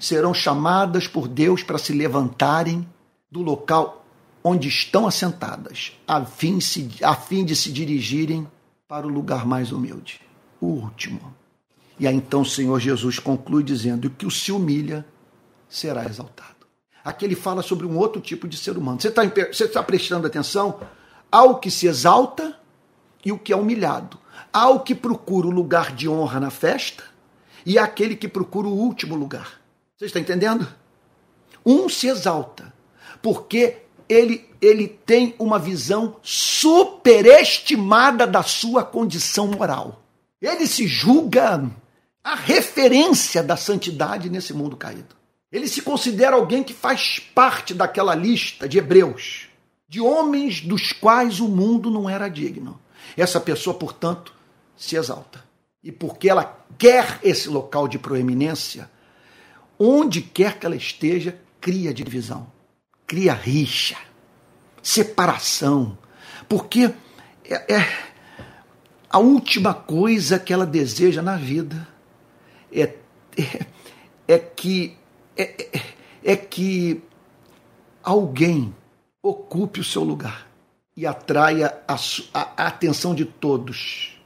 [0.00, 2.88] Serão chamadas por Deus para se levantarem
[3.30, 4.06] do local
[4.42, 8.48] onde estão assentadas, a fim, se, a fim de se dirigirem
[8.86, 10.20] para o lugar mais humilde,
[10.60, 11.34] o último.
[11.98, 15.04] E aí então o Senhor Jesus conclui dizendo que o se humilha
[15.68, 16.66] será exaltado.
[17.04, 18.98] Aqui ele fala sobre um outro tipo de ser humano.
[18.98, 20.80] Você está você tá prestando atenção
[21.30, 22.57] ao que se exalta
[23.24, 24.18] e o que é humilhado,
[24.52, 27.04] ao que procura o lugar de honra na festa
[27.64, 29.60] e aquele que procura o último lugar.
[29.96, 30.66] Você está entendendo?
[31.64, 32.72] Um se exalta
[33.20, 33.78] porque
[34.08, 40.02] ele, ele tem uma visão superestimada da sua condição moral.
[40.40, 41.68] Ele se julga
[42.22, 45.16] a referência da santidade nesse mundo caído.
[45.50, 49.48] Ele se considera alguém que faz parte daquela lista de hebreus,
[49.88, 52.80] de homens dos quais o mundo não era digno.
[53.16, 54.34] Essa pessoa, portanto,
[54.76, 55.44] se exalta.
[55.82, 58.90] E porque ela quer esse local de proeminência,
[59.78, 62.50] onde quer que ela esteja, cria divisão,
[63.06, 63.96] cria rixa,
[64.82, 65.96] separação.
[66.48, 66.92] Porque
[67.44, 68.08] é, é
[69.08, 71.88] a última coisa que ela deseja na vida
[72.72, 72.94] é,
[73.36, 73.66] é,
[74.26, 74.96] é que
[75.36, 75.82] é, é,
[76.24, 77.00] é que
[78.02, 78.74] alguém
[79.22, 80.47] ocupe o seu lugar
[80.98, 81.96] e atraia a,
[82.34, 84.18] a, atenção de todos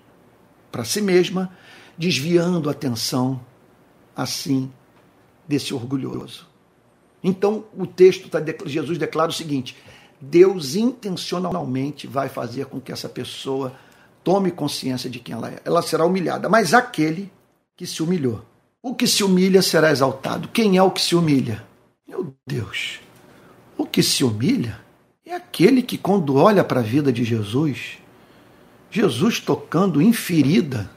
[0.70, 1.54] para si mesma,
[1.98, 3.38] desviando a atenção
[4.16, 4.72] assim
[5.46, 6.48] desse orgulhoso.
[7.22, 9.76] Então, o texto, tá, Jesus declara o seguinte:
[10.18, 13.74] Deus intencionalmente vai fazer com que essa pessoa
[14.24, 15.60] tome consciência de quem ela é.
[15.66, 17.30] Ela será humilhada, mas aquele
[17.76, 18.42] que se humilhou
[18.82, 20.48] o que se humilha será exaltado.
[20.48, 21.64] Quem é o que se humilha?
[22.06, 22.98] Meu Deus.
[23.78, 24.81] O que se humilha
[25.24, 27.98] é aquele que, quando olha para a vida de Jesus,
[28.90, 30.90] Jesus tocando em ferida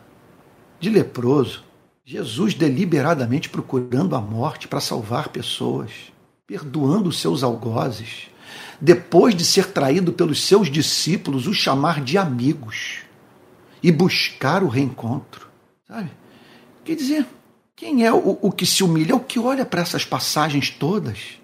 [0.80, 1.64] de leproso,
[2.04, 5.92] Jesus deliberadamente procurando a morte para salvar pessoas,
[6.46, 8.28] perdoando os seus algozes,
[8.80, 13.00] depois de ser traído pelos seus discípulos, o chamar de amigos
[13.82, 15.48] e buscar o reencontro.
[15.88, 16.12] Sabe?
[16.84, 17.26] Quer dizer,
[17.76, 19.12] quem é o, o que se humilha?
[19.12, 21.40] É o que olha para essas passagens todas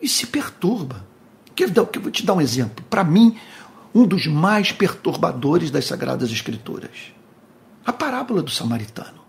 [0.00, 1.05] e se perturba.
[1.56, 2.84] Quer vou te dar um exemplo.
[2.90, 3.34] Para mim,
[3.94, 7.14] um dos mais perturbadores das Sagradas Escrituras.
[7.84, 9.24] A parábola do samaritano.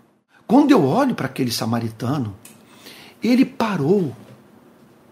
[0.46, 2.36] Quando eu olho para aquele samaritano,
[3.22, 4.14] ele parou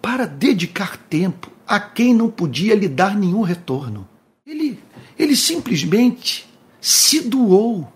[0.02, 4.06] para dedicar tempo a quem não podia lhe dar nenhum retorno.
[4.46, 4.78] Ele,
[5.18, 6.46] ele simplesmente
[6.80, 7.90] se doou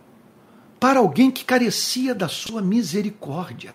[0.80, 3.74] para alguém que carecia da sua misericórdia.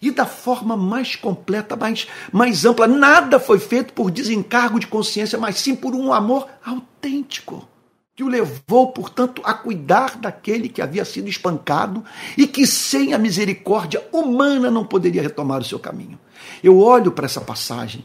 [0.00, 2.86] E da forma mais completa, mais, mais ampla.
[2.86, 7.68] Nada foi feito por desencargo de consciência, mas sim por um amor autêntico,
[8.16, 12.04] que o levou, portanto, a cuidar daquele que havia sido espancado
[12.36, 16.18] e que sem a misericórdia humana não poderia retomar o seu caminho.
[16.62, 18.04] Eu olho para essa passagem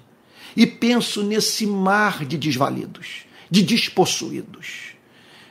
[0.56, 4.96] e penso nesse mar de desvalidos, de despossuídos,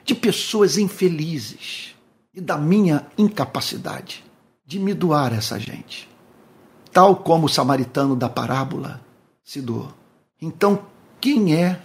[0.05, 1.95] de pessoas infelizes
[2.35, 4.25] e da minha incapacidade
[4.67, 6.09] de me doar essa gente,
[6.95, 9.01] tal como o samaritano da parábola
[9.43, 9.93] se doou.
[10.41, 10.87] Então,
[11.21, 11.81] quem é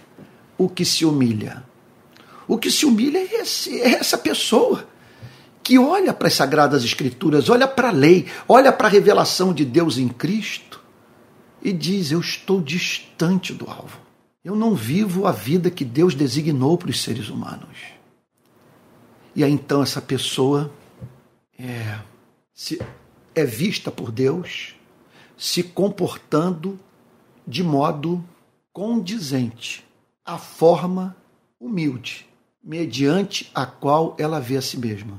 [0.56, 1.64] o que se humilha?
[2.46, 4.86] O que se humilha é, esse, é essa pessoa
[5.64, 9.64] que olha para as Sagradas Escrituras, olha para a lei, olha para a revelação de
[9.64, 10.80] Deus em Cristo
[11.60, 13.98] e diz: Eu estou distante do alvo.
[14.44, 17.76] Eu não vivo a vida que Deus designou para os seres humanos.
[19.34, 20.72] E aí então essa pessoa
[21.58, 21.98] é,
[22.54, 22.80] se,
[23.34, 24.74] é vista por Deus
[25.40, 26.78] se comportando
[27.46, 28.22] de modo
[28.74, 29.82] condizente
[30.22, 31.16] à forma
[31.58, 32.28] humilde,
[32.62, 35.18] mediante a qual ela vê a si mesma.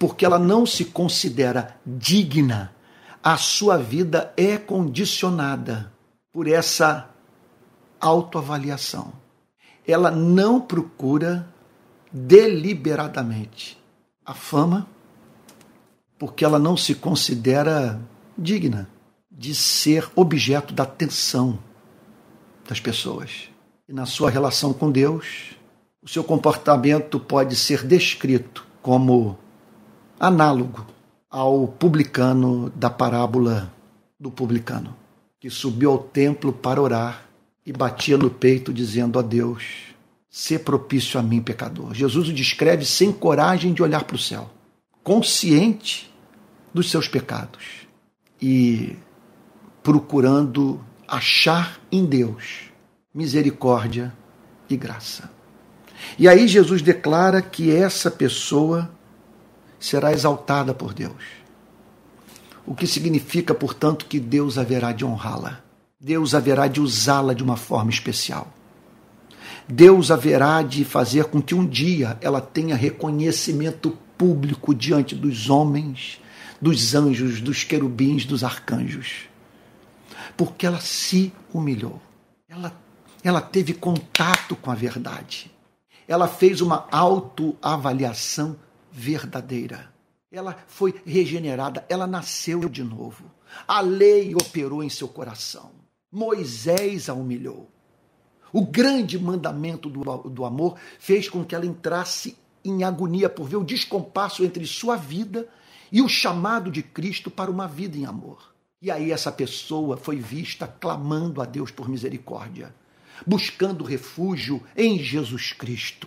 [0.00, 2.74] Porque ela não se considera digna,
[3.22, 5.92] a sua vida é condicionada
[6.32, 7.08] por essa
[8.00, 9.12] autoavaliação.
[9.86, 11.48] Ela não procura
[12.12, 13.78] deliberadamente
[14.26, 14.88] a fama,
[16.18, 18.00] porque ela não se considera
[18.38, 18.88] digna
[19.30, 21.58] de ser objeto da atenção
[22.68, 23.48] das pessoas.
[23.88, 25.56] E na sua relação com Deus,
[26.02, 29.38] o seu comportamento pode ser descrito como
[30.20, 30.86] análogo
[31.30, 33.72] ao publicano da parábola
[34.18, 34.94] do publicano,
[35.40, 37.28] que subiu ao templo para orar
[37.64, 39.94] e batia no peito dizendo a Deus:
[40.30, 41.94] ser propício a mim, pecador.
[41.94, 44.50] Jesus o descreve sem coragem de olhar para o céu,
[45.02, 46.12] consciente
[46.72, 47.87] dos seus pecados
[48.40, 48.96] e
[49.82, 52.70] procurando achar em Deus
[53.14, 54.12] misericórdia
[54.68, 55.30] e graça.
[56.18, 58.90] E aí Jesus declara que essa pessoa
[59.78, 61.38] será exaltada por Deus.
[62.66, 65.60] O que significa, portanto, que Deus haverá de honrá-la.
[66.00, 68.52] Deus haverá de usá-la de uma forma especial.
[69.66, 76.20] Deus haverá de fazer com que um dia ela tenha reconhecimento público diante dos homens,
[76.60, 79.28] dos anjos, dos querubins, dos arcanjos.
[80.36, 82.00] Porque ela se humilhou.
[82.48, 82.72] Ela,
[83.22, 85.50] ela teve contato com a verdade.
[86.06, 88.56] Ela fez uma autoavaliação
[88.90, 89.92] verdadeira.
[90.30, 93.24] Ela foi regenerada, ela nasceu de novo.
[93.66, 95.70] A lei operou em seu coração.
[96.10, 97.70] Moisés a humilhou.
[98.52, 103.56] O grande mandamento do, do amor fez com que ela entrasse em agonia por ver
[103.56, 105.48] o descompasso entre sua vida
[105.90, 108.54] e o chamado de Cristo para uma vida em amor.
[108.80, 112.72] E aí essa pessoa foi vista clamando a Deus por misericórdia,
[113.26, 116.06] buscando refúgio em Jesus Cristo,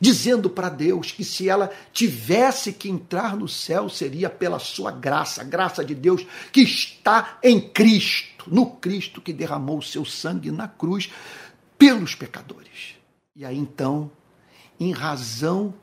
[0.00, 5.42] dizendo para Deus que se ela tivesse que entrar no céu seria pela sua graça,
[5.42, 10.50] a graça de Deus que está em Cristo, no Cristo que derramou o seu sangue
[10.50, 11.10] na cruz
[11.76, 12.94] pelos pecadores.
[13.36, 14.10] E aí então,
[14.80, 15.74] em razão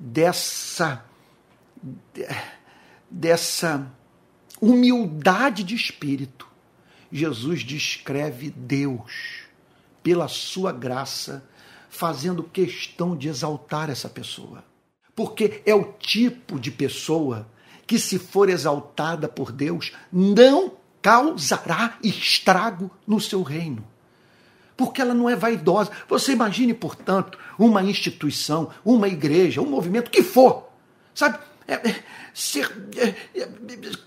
[0.00, 1.04] dessa
[3.10, 3.90] dessa
[4.60, 6.46] humildade de espírito,
[7.10, 9.42] Jesus descreve Deus
[10.02, 11.44] pela sua graça,
[11.90, 14.64] fazendo questão de exaltar essa pessoa.
[15.14, 17.46] Porque é o tipo de pessoa
[17.86, 20.72] que, se for exaltada por Deus, não
[21.02, 23.84] causará estrago no seu reino
[24.76, 25.90] porque ela não é vaidosa.
[26.08, 30.68] Você imagine, portanto, uma instituição, uma igreja, um movimento que for,
[31.14, 31.38] sabe?
[31.66, 31.94] É,
[32.34, 33.48] ser, é, é,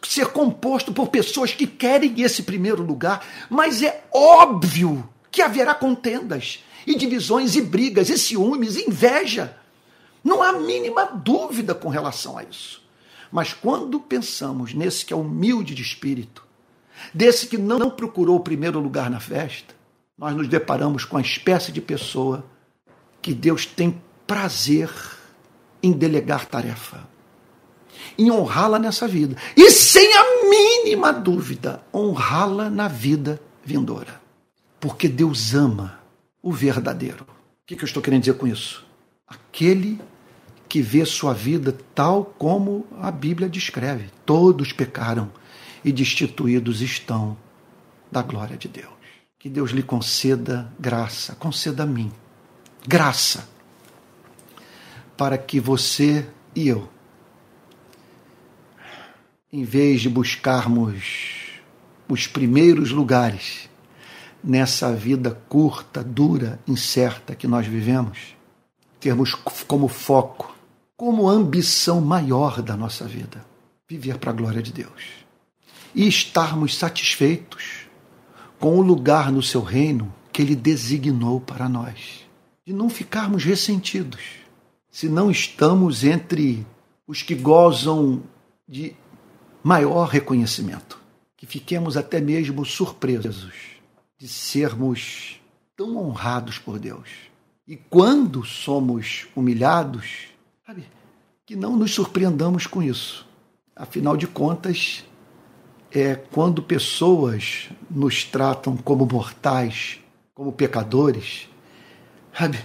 [0.04, 6.64] ser composto por pessoas que querem esse primeiro lugar, mas é óbvio que haverá contendas
[6.86, 9.58] e divisões e brigas e ciúmes e inveja.
[10.24, 12.84] Não há mínima dúvida com relação a isso.
[13.32, 16.46] Mas quando pensamos nesse que é humilde de espírito,
[17.14, 19.76] desse que não procurou o primeiro lugar na festa,
[20.18, 22.46] nós nos deparamos com a espécie de pessoa
[23.22, 24.90] que Deus tem prazer
[25.84, 27.08] em delegar tarefa,
[28.18, 34.22] em honrá-la nessa vida e, sem a mínima dúvida, honrá-la na vida vindoura.
[34.80, 36.00] Porque Deus ama
[36.42, 37.24] o verdadeiro.
[37.24, 38.86] O que, eu estou querendo dizer com isso?
[39.28, 40.00] Aquele
[40.70, 45.32] que vê sua vida tal como a Bíblia descreve: todos pecaram
[45.84, 47.38] e destituídos estão
[48.12, 48.94] da glória de Deus.
[49.40, 52.12] Que Deus lhe conceda graça, conceda a mim
[52.88, 53.48] graça,
[55.18, 56.90] para que você e eu,
[59.52, 61.60] em vez de buscarmos
[62.08, 63.70] os primeiros lugares
[64.44, 68.36] nessa vida curta, dura, incerta que nós vivemos,
[69.00, 70.56] termos como foco,
[70.96, 73.46] como ambição maior da nossa vida,
[73.88, 75.26] viver para a glória de Deus
[75.96, 77.88] e estarmos satisfeitos
[78.60, 82.26] com o lugar no seu reino que ele designou para nós.
[82.66, 84.22] De não ficarmos ressentidos,
[84.92, 86.66] se não estamos entre
[87.08, 88.24] os que gozam
[88.68, 88.96] de
[89.66, 91.02] maior reconhecimento.
[91.36, 93.52] Que fiquemos até mesmo surpresos
[94.16, 95.42] de sermos
[95.76, 97.10] tão honrados por Deus.
[97.68, 100.28] E quando somos humilhados,
[100.64, 100.86] sabe,
[101.48, 103.28] que não nos surpreendamos com isso.
[103.76, 105.04] Afinal de contas,
[105.92, 110.00] é quando pessoas nos tratam como mortais,
[110.36, 111.50] como pecadores,
[112.38, 112.60] sabe?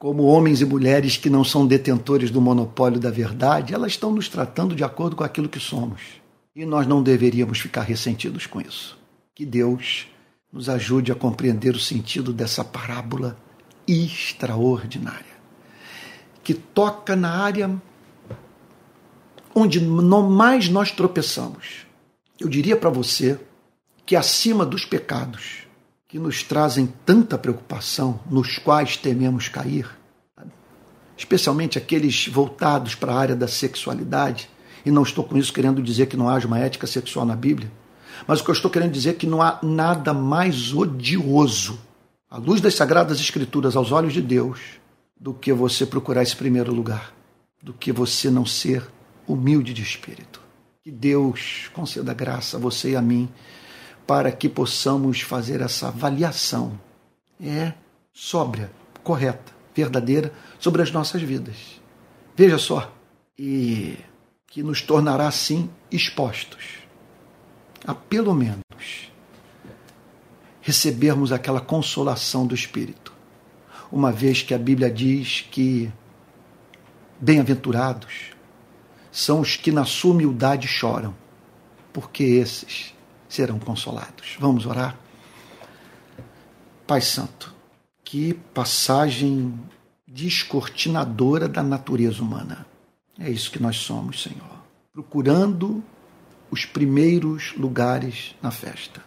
[0.00, 4.28] Como homens e mulheres que não são detentores do monopólio da verdade, elas estão nos
[4.28, 6.23] tratando de acordo com aquilo que somos.
[6.54, 8.98] E nós não deveríamos ficar ressentidos com isso.
[9.34, 10.06] Que Deus
[10.52, 13.36] nos ajude a compreender o sentido dessa parábola
[13.88, 15.34] extraordinária,
[16.42, 17.82] que toca na área
[19.54, 21.84] onde mais nós tropeçamos
[22.38, 23.38] eu diria para você
[24.04, 25.62] que acima dos pecados
[26.08, 29.88] que nos trazem tanta preocupação, nos quais tememos cair,
[31.16, 34.50] especialmente aqueles voltados para a área da sexualidade,
[34.84, 37.70] e não estou com isso querendo dizer que não haja uma ética sexual na Bíblia,
[38.26, 41.78] mas o que eu estou querendo dizer é que não há nada mais odioso,
[42.30, 44.60] à luz das Sagradas Escrituras, aos olhos de Deus,
[45.18, 47.12] do que você procurar esse primeiro lugar,
[47.62, 48.86] do que você não ser
[49.26, 50.40] humilde de espírito.
[50.82, 53.28] Que Deus conceda graça a você e a mim
[54.06, 56.78] para que possamos fazer essa avaliação
[57.40, 57.72] é
[58.12, 58.70] sóbria,
[59.02, 61.80] correta, verdadeira sobre as nossas vidas.
[62.36, 62.92] Veja só,
[63.38, 63.96] e
[64.54, 66.84] que nos tornará assim expostos
[67.84, 69.10] a pelo menos
[70.60, 73.12] recebermos aquela consolação do Espírito,
[73.90, 75.92] uma vez que a Bíblia diz que
[77.18, 78.30] bem-aventurados
[79.10, 81.16] são os que na sua humildade choram,
[81.92, 82.94] porque esses
[83.28, 84.36] serão consolados.
[84.38, 84.96] Vamos orar?
[86.86, 87.52] Pai Santo,
[88.04, 89.52] Que passagem
[90.06, 92.64] descortinadora da natureza humana.
[93.18, 94.64] É isso que nós somos, Senhor.
[94.92, 95.82] Procurando
[96.50, 99.02] os primeiros lugares na festa.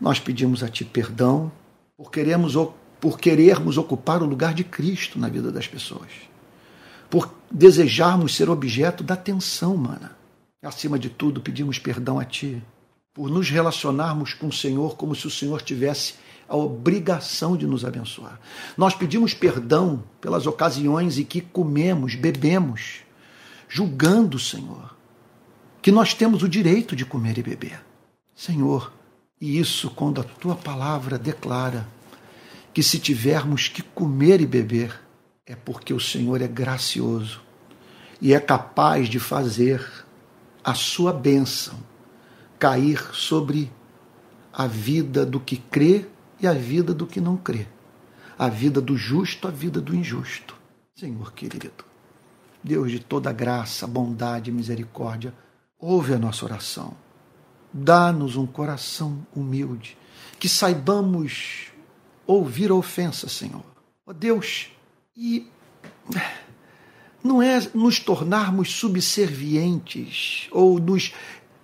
[0.00, 1.50] Nós pedimos a Ti perdão
[1.96, 2.54] por queremos,
[3.00, 6.10] por querermos ocupar o lugar de Cristo na vida das pessoas,
[7.10, 10.16] por desejarmos ser objeto da atenção humana.
[10.62, 12.62] Acima de tudo, pedimos perdão a Ti
[13.12, 16.14] por nos relacionarmos com o Senhor como se o Senhor tivesse
[16.48, 18.40] a obrigação de nos abençoar.
[18.76, 23.00] Nós pedimos perdão pelas ocasiões em que comemos, bebemos,
[23.68, 24.96] julgando Senhor,
[25.82, 27.84] que nós temos o direito de comer e beber.
[28.34, 28.92] Senhor,
[29.40, 31.86] e isso quando a tua palavra declara
[32.72, 34.98] que se tivermos que comer e beber,
[35.46, 37.40] é porque o Senhor é gracioso
[38.20, 39.86] e é capaz de fazer
[40.64, 41.78] a sua bênção
[42.58, 43.70] cair sobre
[44.52, 46.06] a vida do que crê
[46.40, 47.66] e a vida do que não crê.
[48.38, 50.54] A vida do justo, a vida do injusto.
[50.94, 51.84] Senhor querido,
[52.62, 55.32] Deus de toda graça, bondade e misericórdia,
[55.78, 56.96] ouve a nossa oração
[57.72, 59.96] Dá-nos um coração humilde,
[60.38, 61.66] que saibamos
[62.26, 63.64] ouvir a ofensa, Senhor.
[64.06, 64.70] Ó Deus,
[65.14, 65.46] e
[67.22, 71.12] não é nos tornarmos subservientes ou nos,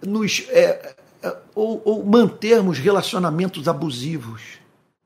[0.02, 4.58] nos é, é, ou, ou mantermos relacionamentos abusivos.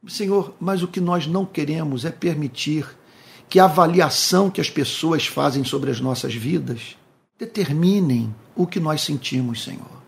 [0.06, 2.86] Senhor, mas o que nós não queremos é permitir
[3.48, 6.96] que a avaliação que as pessoas fazem sobre as nossas vidas
[7.38, 9.98] determinem o que nós sentimos, Senhor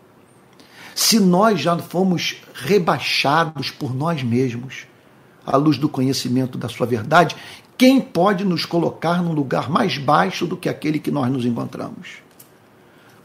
[0.95, 4.85] se nós já fomos rebaixados por nós mesmos,
[5.45, 7.35] à luz do conhecimento da Sua verdade,
[7.77, 12.21] quem pode nos colocar num lugar mais baixo do que aquele que nós nos encontramos?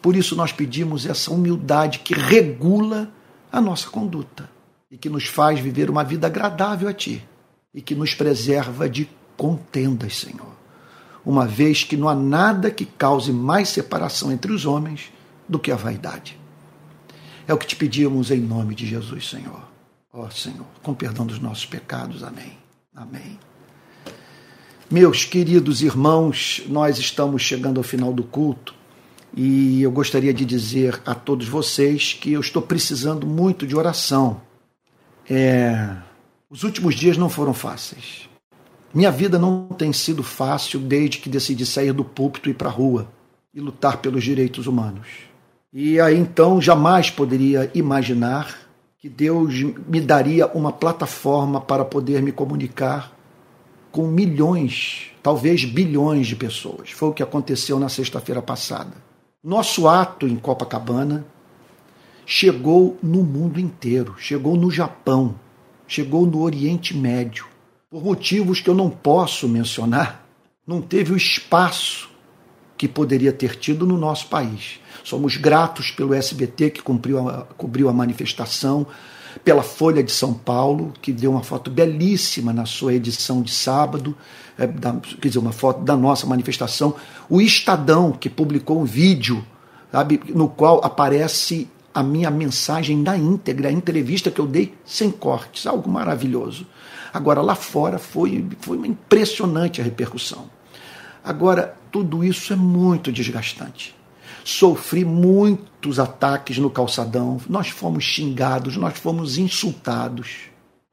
[0.01, 3.11] Por isso nós pedimos essa humildade que regula
[3.53, 4.49] a nossa conduta
[4.91, 7.27] e que nos faz viver uma vida agradável a Ti
[7.75, 10.57] e que nos preserva de contendas, Senhor.
[11.25, 15.13] Uma vez que não há nada que cause mais separação entre os homens
[15.49, 16.39] do que a vaidade.
[17.47, 19.63] É o que te pedimos em nome de Jesus, Senhor.
[20.13, 22.23] Ó oh, Senhor, com perdão dos nossos pecados.
[22.23, 22.53] Amém.
[22.95, 23.39] Amém.
[24.91, 28.75] Meus queridos irmãos, nós estamos chegando ao final do culto
[29.37, 34.41] e eu gostaria de dizer a todos vocês que eu estou precisando muito de oração.
[35.31, 35.97] É...
[36.49, 38.29] Os últimos dias não foram fáceis.
[38.95, 42.69] Minha vida não tem sido fácil desde que decidi sair do púlpito e ir para
[42.69, 43.09] a rua
[43.53, 45.09] e lutar pelos direitos humanos.
[45.73, 48.57] E aí então jamais poderia imaginar
[48.99, 49.55] que Deus
[49.87, 53.13] me daria uma plataforma para poder me comunicar
[53.91, 56.91] com milhões, talvez bilhões de pessoas.
[56.91, 58.93] Foi o que aconteceu na sexta-feira passada.
[59.43, 61.25] Nosso ato em Copacabana
[62.27, 65.37] chegou no mundo inteiro, chegou no Japão,
[65.87, 67.47] chegou no Oriente Médio.
[67.89, 70.27] Por motivos que eu não posso mencionar,
[70.67, 72.11] não teve o espaço
[72.77, 74.81] que poderia ter tido no nosso país.
[75.05, 78.85] Somos gratos pelo SBT que cumpriu a, cobriu a manifestação,
[79.45, 84.17] pela Folha de São Paulo, que deu uma foto belíssima na sua edição de sábado,
[84.59, 86.97] é, da, quer dizer, uma foto da nossa manifestação.
[87.29, 89.45] O Estadão, que publicou um vídeo
[89.93, 95.11] sabe, no qual aparece a minha mensagem na íntegra, a entrevista que eu dei sem
[95.11, 96.67] cortes, algo maravilhoso.
[97.11, 100.51] Agora, lá fora foi, foi impressionante a repercussão.
[101.25, 103.97] Agora, tudo isso é muito desgastante
[104.45, 110.43] sofri muitos ataques no calçadão, nós fomos xingados, nós fomos insultados.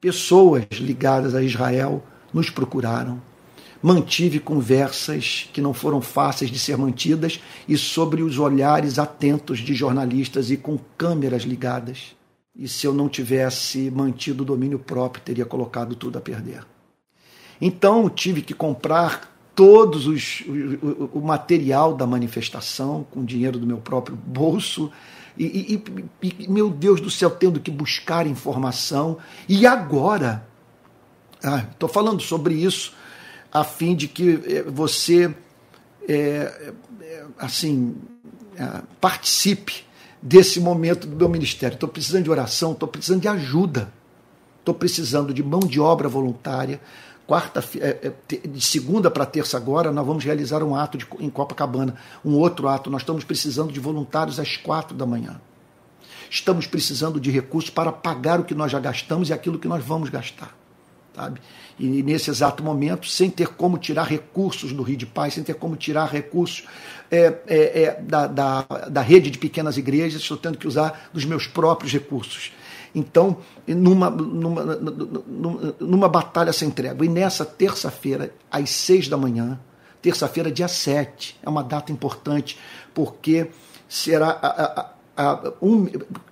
[0.02, 3.22] Pessoas ligadas a Israel nos procuraram.
[3.84, 9.74] Mantive conversas que não foram fáceis de ser mantidas e sobre os olhares atentos de
[9.74, 12.16] jornalistas e com câmeras ligadas.
[12.56, 16.66] E se eu não tivesse mantido o domínio próprio, teria colocado tudo a perder.
[17.60, 23.80] Então tive que comprar todos os o, o, material da manifestação com dinheiro do meu
[23.80, 24.90] próprio bolso
[25.38, 25.46] e,
[26.22, 29.18] e, e, meu Deus do céu tendo que buscar informação
[29.48, 30.48] e agora
[31.72, 32.94] estou ah, falando sobre isso
[33.54, 35.34] a fim de que eh, você
[36.08, 36.74] é,
[37.38, 37.96] assim
[39.00, 39.86] participe
[40.22, 43.94] desse momento do meu ministério estou precisando de oração estou precisando de ajuda
[44.60, 46.82] estou precisando de mão de obra voluntária
[47.26, 47.64] quarta,
[48.48, 52.68] de segunda para terça agora, nós vamos realizar um ato de, em Copacabana, um outro
[52.68, 52.90] ato.
[52.90, 55.40] Nós estamos precisando de voluntários às quatro da manhã.
[56.30, 59.84] Estamos precisando de recursos para pagar o que nós já gastamos e aquilo que nós
[59.84, 60.56] vamos gastar.
[61.16, 61.40] Sabe?
[61.80, 65.54] E nesse exato momento, sem ter como tirar recursos do Rio de Paz, sem ter
[65.54, 66.66] como tirar recursos
[67.12, 71.26] é, é, é, da, da, da rede de pequenas igrejas, estou tendo que usar dos
[71.26, 72.52] meus próprios recursos.
[72.96, 73.38] Então,
[73.68, 77.06] numa, numa, numa, numa batalha sem trégua.
[77.06, 79.60] E nessa terça-feira, às seis da manhã,
[80.02, 82.58] terça-feira, dia 7, é uma data importante,
[82.94, 83.50] porque
[83.88, 84.30] será.
[84.42, 85.86] A, a, a, um,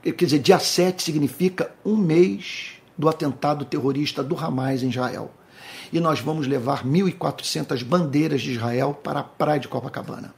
[0.03, 5.31] quer dizer, dia 7 significa um mês do atentado terrorista do Hamas em Israel.
[5.91, 10.33] E nós vamos levar 1.400 bandeiras de Israel para a praia de Copacabana.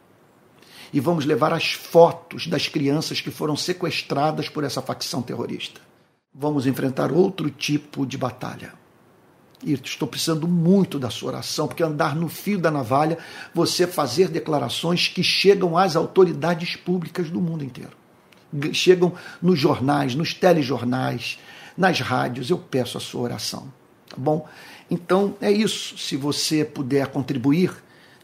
[0.91, 5.80] E vamos levar as fotos das crianças que foram sequestradas por essa facção terrorista
[6.34, 8.74] vamos enfrentar outro tipo de batalha.
[9.64, 13.18] E estou precisando muito da sua oração, porque andar no fio da navalha,
[13.53, 17.91] você fazer declarações que chegam às autoridades públicas do mundo inteiro.
[18.74, 21.39] Chegam nos jornais, nos telejornais,
[21.78, 22.49] nas rádios.
[22.49, 23.71] Eu peço a sua oração,
[24.09, 24.47] tá bom?
[24.89, 25.95] Então é isso.
[25.97, 27.71] Se você puder contribuir,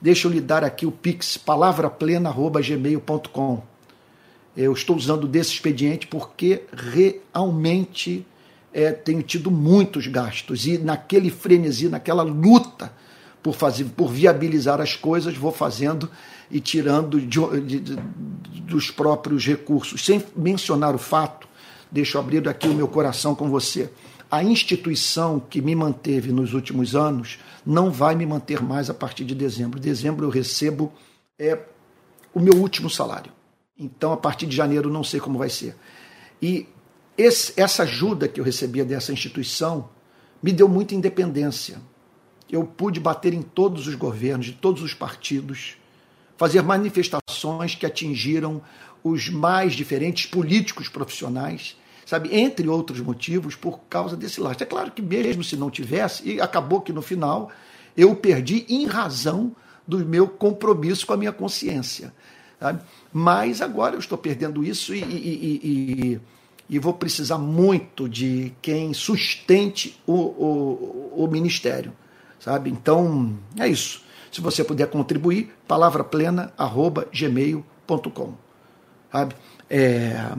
[0.02, 3.64] deixa eu lhe dar aqui o pix palavraplena@gmail.com.
[4.58, 8.26] Eu estou usando desse expediente porque realmente
[8.74, 12.92] é, tenho tido muitos gastos e naquele frenesi, naquela luta
[13.42, 16.10] por fazer, por viabilizar as coisas, vou fazendo
[16.52, 17.96] e tirando de, de, de,
[18.62, 21.48] dos próprios recursos, sem mencionar o fato.
[21.92, 23.92] Deixa eu abrir aqui o meu coração com você.
[24.30, 29.26] A instituição que me manteve nos últimos anos não vai me manter mais a partir
[29.26, 29.80] de dezembro.
[29.80, 30.94] Dezembro eu recebo
[31.38, 31.60] é,
[32.34, 33.32] o meu último salário.
[33.78, 35.76] Então, a partir de janeiro, não sei como vai ser.
[36.42, 36.68] E
[37.18, 39.90] esse, essa ajuda que eu recebia dessa instituição
[40.44, 41.82] me deu muita independência.
[42.52, 45.76] Eu pude bater em todos os governos, de todos os partidos,
[46.38, 48.62] fazer manifestações que atingiram
[49.04, 51.78] os mais diferentes políticos profissionais,
[52.10, 54.64] sabe, entre outros motivos, por causa desse lastro.
[54.64, 57.52] É claro que mesmo se não tivesse, e acabou que no final
[57.96, 59.56] eu perdi em razão
[59.88, 62.12] do meu compromisso com a minha consciência.
[62.60, 62.82] Sabe?
[63.14, 66.20] Mas agora eu estou perdendo isso e, e, e,
[66.68, 71.94] e vou precisar muito de quem sustente o, o, o, ministério.
[72.40, 72.72] Sabe?
[72.72, 74.02] Então, é isso.
[74.32, 78.34] Se você puder contribuir, palavraplena.gmail.com.
[79.12, 79.36] Sabe?
[79.70, 80.34] É,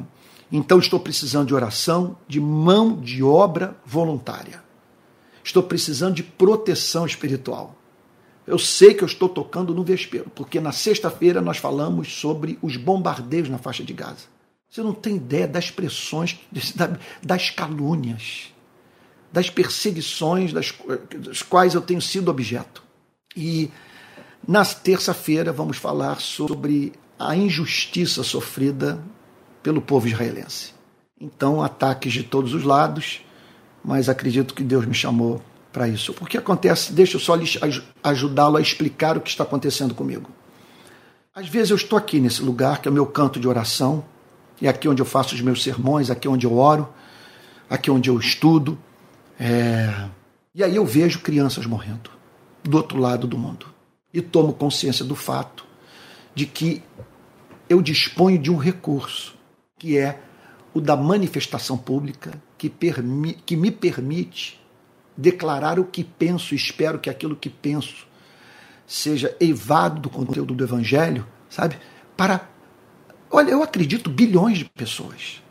[0.50, 4.62] então estou precisando de oração, de mão de obra voluntária.
[5.44, 7.76] Estou precisando de proteção espiritual.
[8.46, 12.76] Eu sei que eu estou tocando no vespeiro, porque na sexta-feira nós falamos sobre os
[12.76, 14.26] bombardeios na faixa de Gaza.
[14.68, 16.38] Você não tem ideia das pressões,
[17.22, 18.52] das calúnias,
[19.32, 20.74] das perseguições das,
[21.16, 22.82] das quais eu tenho sido objeto.
[23.36, 23.70] E
[24.46, 29.00] na terça-feira vamos falar sobre a injustiça sofrida
[29.62, 30.72] pelo povo israelense.
[31.20, 33.20] Então, ataques de todos os lados,
[33.84, 35.42] mas acredito que Deus me chamou
[35.72, 36.14] para isso.
[36.20, 36.92] O que acontece?
[36.92, 37.34] Deixa eu só
[38.02, 40.30] ajudá-lo a explicar o que está acontecendo comigo.
[41.34, 44.04] Às vezes eu estou aqui nesse lugar, que é o meu canto de oração,
[44.60, 46.88] e aqui onde eu faço os meus sermões, aqui onde eu oro,
[47.68, 48.78] aqui onde eu estudo.
[49.38, 50.08] É...
[50.54, 52.10] E aí eu vejo crianças morrendo
[52.64, 53.66] do outro lado do mundo.
[54.12, 55.64] E tomo consciência do fato
[56.34, 56.82] de que
[57.68, 59.34] eu disponho de um recurso,
[59.80, 60.20] que é
[60.74, 64.60] o da manifestação pública, que, permi que me permite
[65.16, 68.06] declarar o que penso, espero que aquilo que penso
[68.86, 71.78] seja eivado do conteúdo do Evangelho, sabe?
[72.14, 72.46] Para.
[73.30, 75.42] Olha, eu acredito bilhões de pessoas.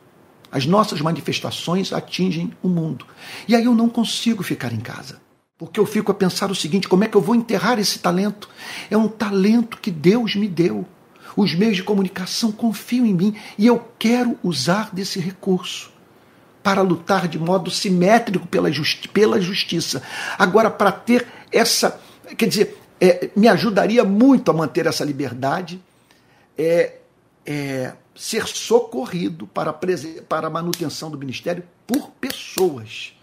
[0.52, 3.06] As nossas manifestações atingem o mundo.
[3.48, 5.20] E aí eu não consigo ficar em casa.
[5.58, 8.48] Porque eu fico a pensar o seguinte: como é que eu vou enterrar esse talento?
[8.92, 10.86] É um talento que Deus me deu.
[11.40, 15.90] Os meios de comunicação confiam em mim e eu quero usar desse recurso
[16.62, 20.04] para lutar de modo simétrico pela, justi pela justiça.
[20.38, 21.98] Agora, para ter essa.
[22.38, 25.82] Quer dizer, é, me ajudaria muito a manter essa liberdade,
[26.58, 26.98] é,
[27.46, 29.72] é, ser socorrido para,
[30.28, 33.14] para a manutenção do ministério por pessoas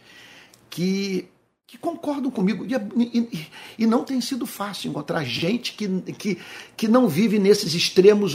[0.71, 1.29] que,
[1.67, 2.65] que concordam comigo.
[2.65, 3.49] E, e,
[3.81, 6.39] e, não tem sido fácil encontrar gente que, que,
[6.77, 8.35] que não vive nesses extremos,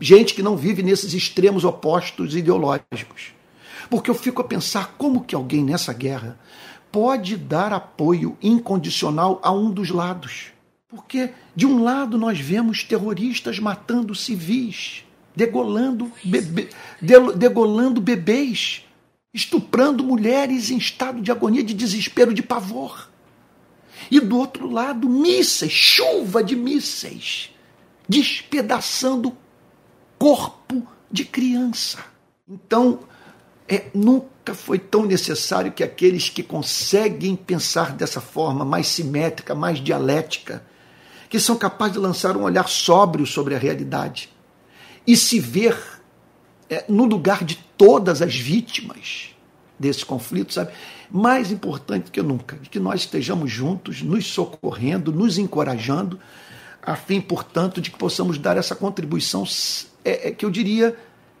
[0.00, 3.34] gente que não vive nesses extremos opostos ideológicos.
[3.90, 6.38] Porque eu fico a pensar como que alguém nessa guerra
[6.90, 10.46] pode dar apoio incondicional a um dos lados.
[10.88, 15.04] Porque de um lado nós vemos terroristas matando civis,
[15.36, 16.68] degolando, bebê,
[17.36, 18.84] degolando bebês,
[19.32, 23.08] estuprando mulheres em estado de agonia, de desespero, de pavor.
[24.10, 27.50] E do outro lado, mísseis, chuva de mísseis,
[28.08, 29.36] despedaçando
[30.18, 32.04] corpo de criança.
[32.48, 33.00] Então,
[33.68, 39.78] é, nunca foi tão necessário que aqueles que conseguem pensar dessa forma mais simétrica, mais
[39.78, 40.64] dialética,
[41.28, 44.28] que são capazes de lançar um olhar sóbrio sobre a realidade
[45.06, 45.99] e se ver
[46.70, 49.34] é, no lugar de todas as vítimas,
[49.76, 50.72] desse conflito, sabe?
[51.10, 56.20] Mais importante que nunca, que nós estejamos juntos, nos socorrendo, nos encorajando,
[56.82, 59.44] a fim, portanto, de que possamos dar essa contribuição,
[60.04, 60.96] é, é, que eu diria,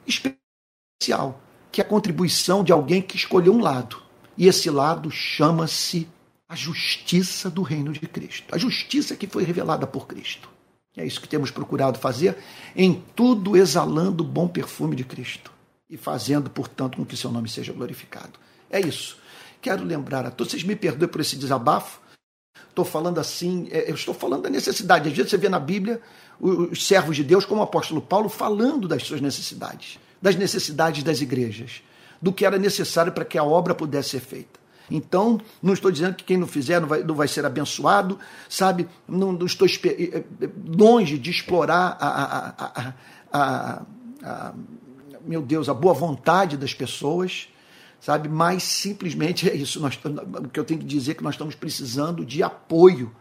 [0.06, 4.02] especial, que é a contribuição de alguém que escolheu um lado.
[4.36, 6.08] E esse lado chama-se
[6.48, 10.48] a justiça do reino de Cristo, a justiça que foi revelada por Cristo.
[10.96, 12.36] É isso que temos procurado fazer,
[12.74, 15.52] em tudo exalando o bom perfume de Cristo
[15.88, 18.38] e fazendo, portanto, com que seu nome seja glorificado.
[18.68, 19.18] É isso.
[19.60, 22.00] Quero lembrar a todos, vocês me perdoem por esse desabafo.
[22.68, 25.08] Estou falando assim, é, eu estou falando da necessidade.
[25.08, 26.00] Às vezes você vê na Bíblia
[26.40, 31.20] os servos de Deus, como o apóstolo Paulo, falando das suas necessidades, das necessidades das
[31.20, 31.82] igrejas,
[32.22, 34.59] do que era necessário para que a obra pudesse ser feita.
[34.90, 38.18] Então, não estou dizendo que quem não fizer não vai, não vai ser abençoado,
[38.48, 38.88] sabe?
[39.06, 42.94] Não, não estou eh, eh, longe de explorar a, a,
[43.32, 43.82] a,
[44.22, 44.54] a
[45.24, 47.48] meu Deus, a boa vontade das pessoas,
[48.00, 48.28] sabe?
[48.28, 49.80] Mas simplesmente é isso.
[49.80, 49.98] Nós,
[50.44, 53.14] o que eu tenho que dizer é que nós estamos precisando de apoio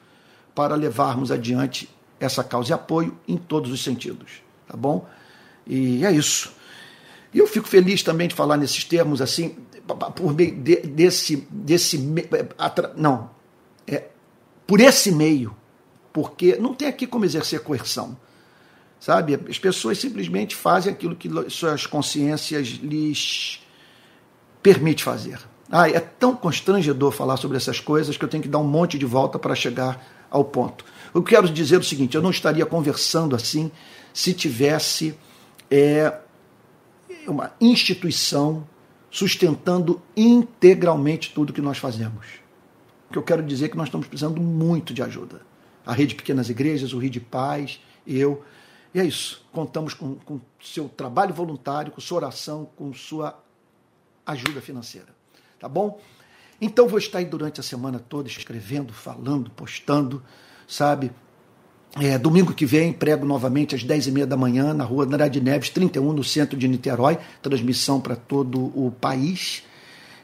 [0.55, 1.89] para levarmos adiante
[2.19, 5.07] essa causa e apoio em todos os sentidos, tá bom?
[5.65, 6.51] E é isso.
[7.33, 9.55] E eu fico feliz também de falar nesses termos assim,
[9.95, 11.97] por meio de, desse, desse
[12.95, 13.29] não,
[13.87, 14.05] é,
[14.65, 15.55] por esse meio,
[16.13, 18.17] porque não tem aqui como exercer coerção.
[18.99, 19.39] Sabe?
[19.49, 23.65] As pessoas simplesmente fazem aquilo que suas consciências lhes
[24.61, 25.39] permite fazer.
[25.71, 28.97] Ah, é tão constrangedor falar sobre essas coisas que eu tenho que dar um monte
[28.97, 30.83] de volta para chegar ao ponto.
[31.13, 33.71] Eu quero dizer o seguinte: eu não estaria conversando assim
[34.13, 35.17] se tivesse
[35.69, 36.13] é,
[37.27, 38.67] uma instituição
[39.11, 42.25] sustentando integralmente tudo que nós fazemos.
[43.09, 45.41] O que eu quero dizer é que nós estamos precisando muito de ajuda.
[45.85, 48.43] A Rede Pequenas Igrejas, o Rio de Paz, eu,
[48.93, 49.43] e é isso.
[49.51, 53.41] Contamos com, com seu trabalho voluntário, com sua oração, com sua
[54.25, 55.07] ajuda financeira.
[55.59, 55.99] Tá bom?
[56.61, 60.23] Então vou estar aí durante a semana toda escrevendo, falando, postando,
[60.67, 61.11] sabe?
[61.97, 66.13] É, domingo que vem, prego novamente às 10h30 da manhã, na rua Andrade Neves, 31,
[66.13, 69.63] no centro de Niterói, transmissão para todo o país.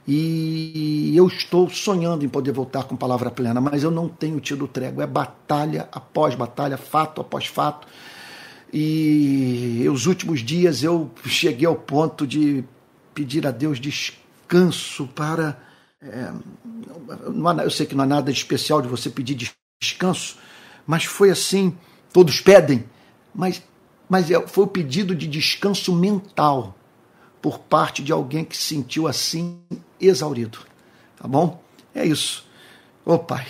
[0.07, 4.67] E eu estou sonhando em poder voltar com palavra plena, mas eu não tenho tido
[4.67, 5.03] trégua.
[5.03, 7.87] É batalha após batalha, fato após fato.
[8.71, 12.63] E os últimos dias eu cheguei ao ponto de
[13.15, 15.59] pedir a Deus descanso para.
[15.99, 16.31] É,
[17.63, 19.51] eu sei que não há nada de especial de você pedir
[19.81, 20.37] descanso,
[20.85, 21.75] mas foi assim.
[22.11, 22.85] Todos pedem,
[23.33, 23.61] mas,
[24.07, 26.75] mas é, foi o pedido de descanso mental
[27.41, 29.59] por parte de alguém que se sentiu assim
[29.99, 30.59] exaurido.
[31.17, 31.61] Tá bom?
[31.93, 32.45] É isso.
[33.05, 33.45] Ô Pai,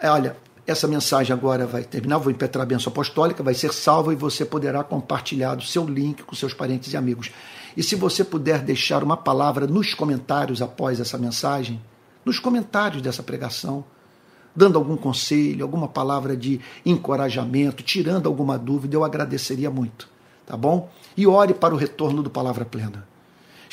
[0.00, 0.36] é, olha,
[0.66, 4.44] essa mensagem agora vai terminar, vou impetrar a benção apostólica, vai ser salva e você
[4.44, 7.30] poderá compartilhar o seu link com seus parentes e amigos.
[7.76, 11.82] E se você puder deixar uma palavra nos comentários após essa mensagem,
[12.24, 13.84] nos comentários dessa pregação,
[14.54, 20.08] dando algum conselho, alguma palavra de encorajamento, tirando alguma dúvida, eu agradeceria muito,
[20.46, 20.90] tá bom?
[21.16, 23.14] E ore para o retorno do Palavra Plena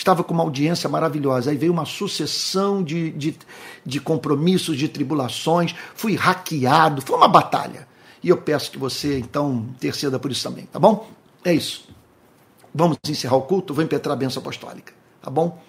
[0.02, 1.52] estava com uma audiência maravilhosa.
[1.52, 3.38] Aí veio uma sucessão de, de,
[3.86, 7.88] de compromissos, de tribulações, fui hackeado, foi uma batalha.
[8.24, 11.08] E eu peço que você, então, interceda por isso também, tá bom?
[11.44, 11.88] É isso.
[12.74, 15.62] Vamos encerrar o culto, vou impetrar a benção apostólica, tá bom?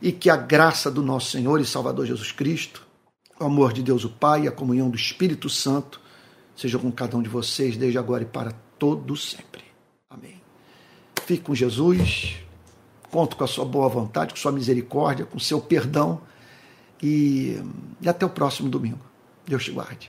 [0.00, 2.82] E que a graça do nosso Senhor e Salvador Jesus Cristo,
[3.38, 6.00] o amor de Deus o Pai e a comunhão do Espírito Santo
[6.56, 9.64] seja com cada um de vocês, desde agora e para todo sempre.
[10.08, 10.40] Amém.
[11.24, 12.36] Fique com Jesus.
[13.10, 16.20] Conto com a sua boa vontade, com sua misericórdia, com seu perdão.
[17.02, 17.60] E,
[18.00, 19.00] e até o próximo domingo.
[19.46, 19.98] Deus te guarde.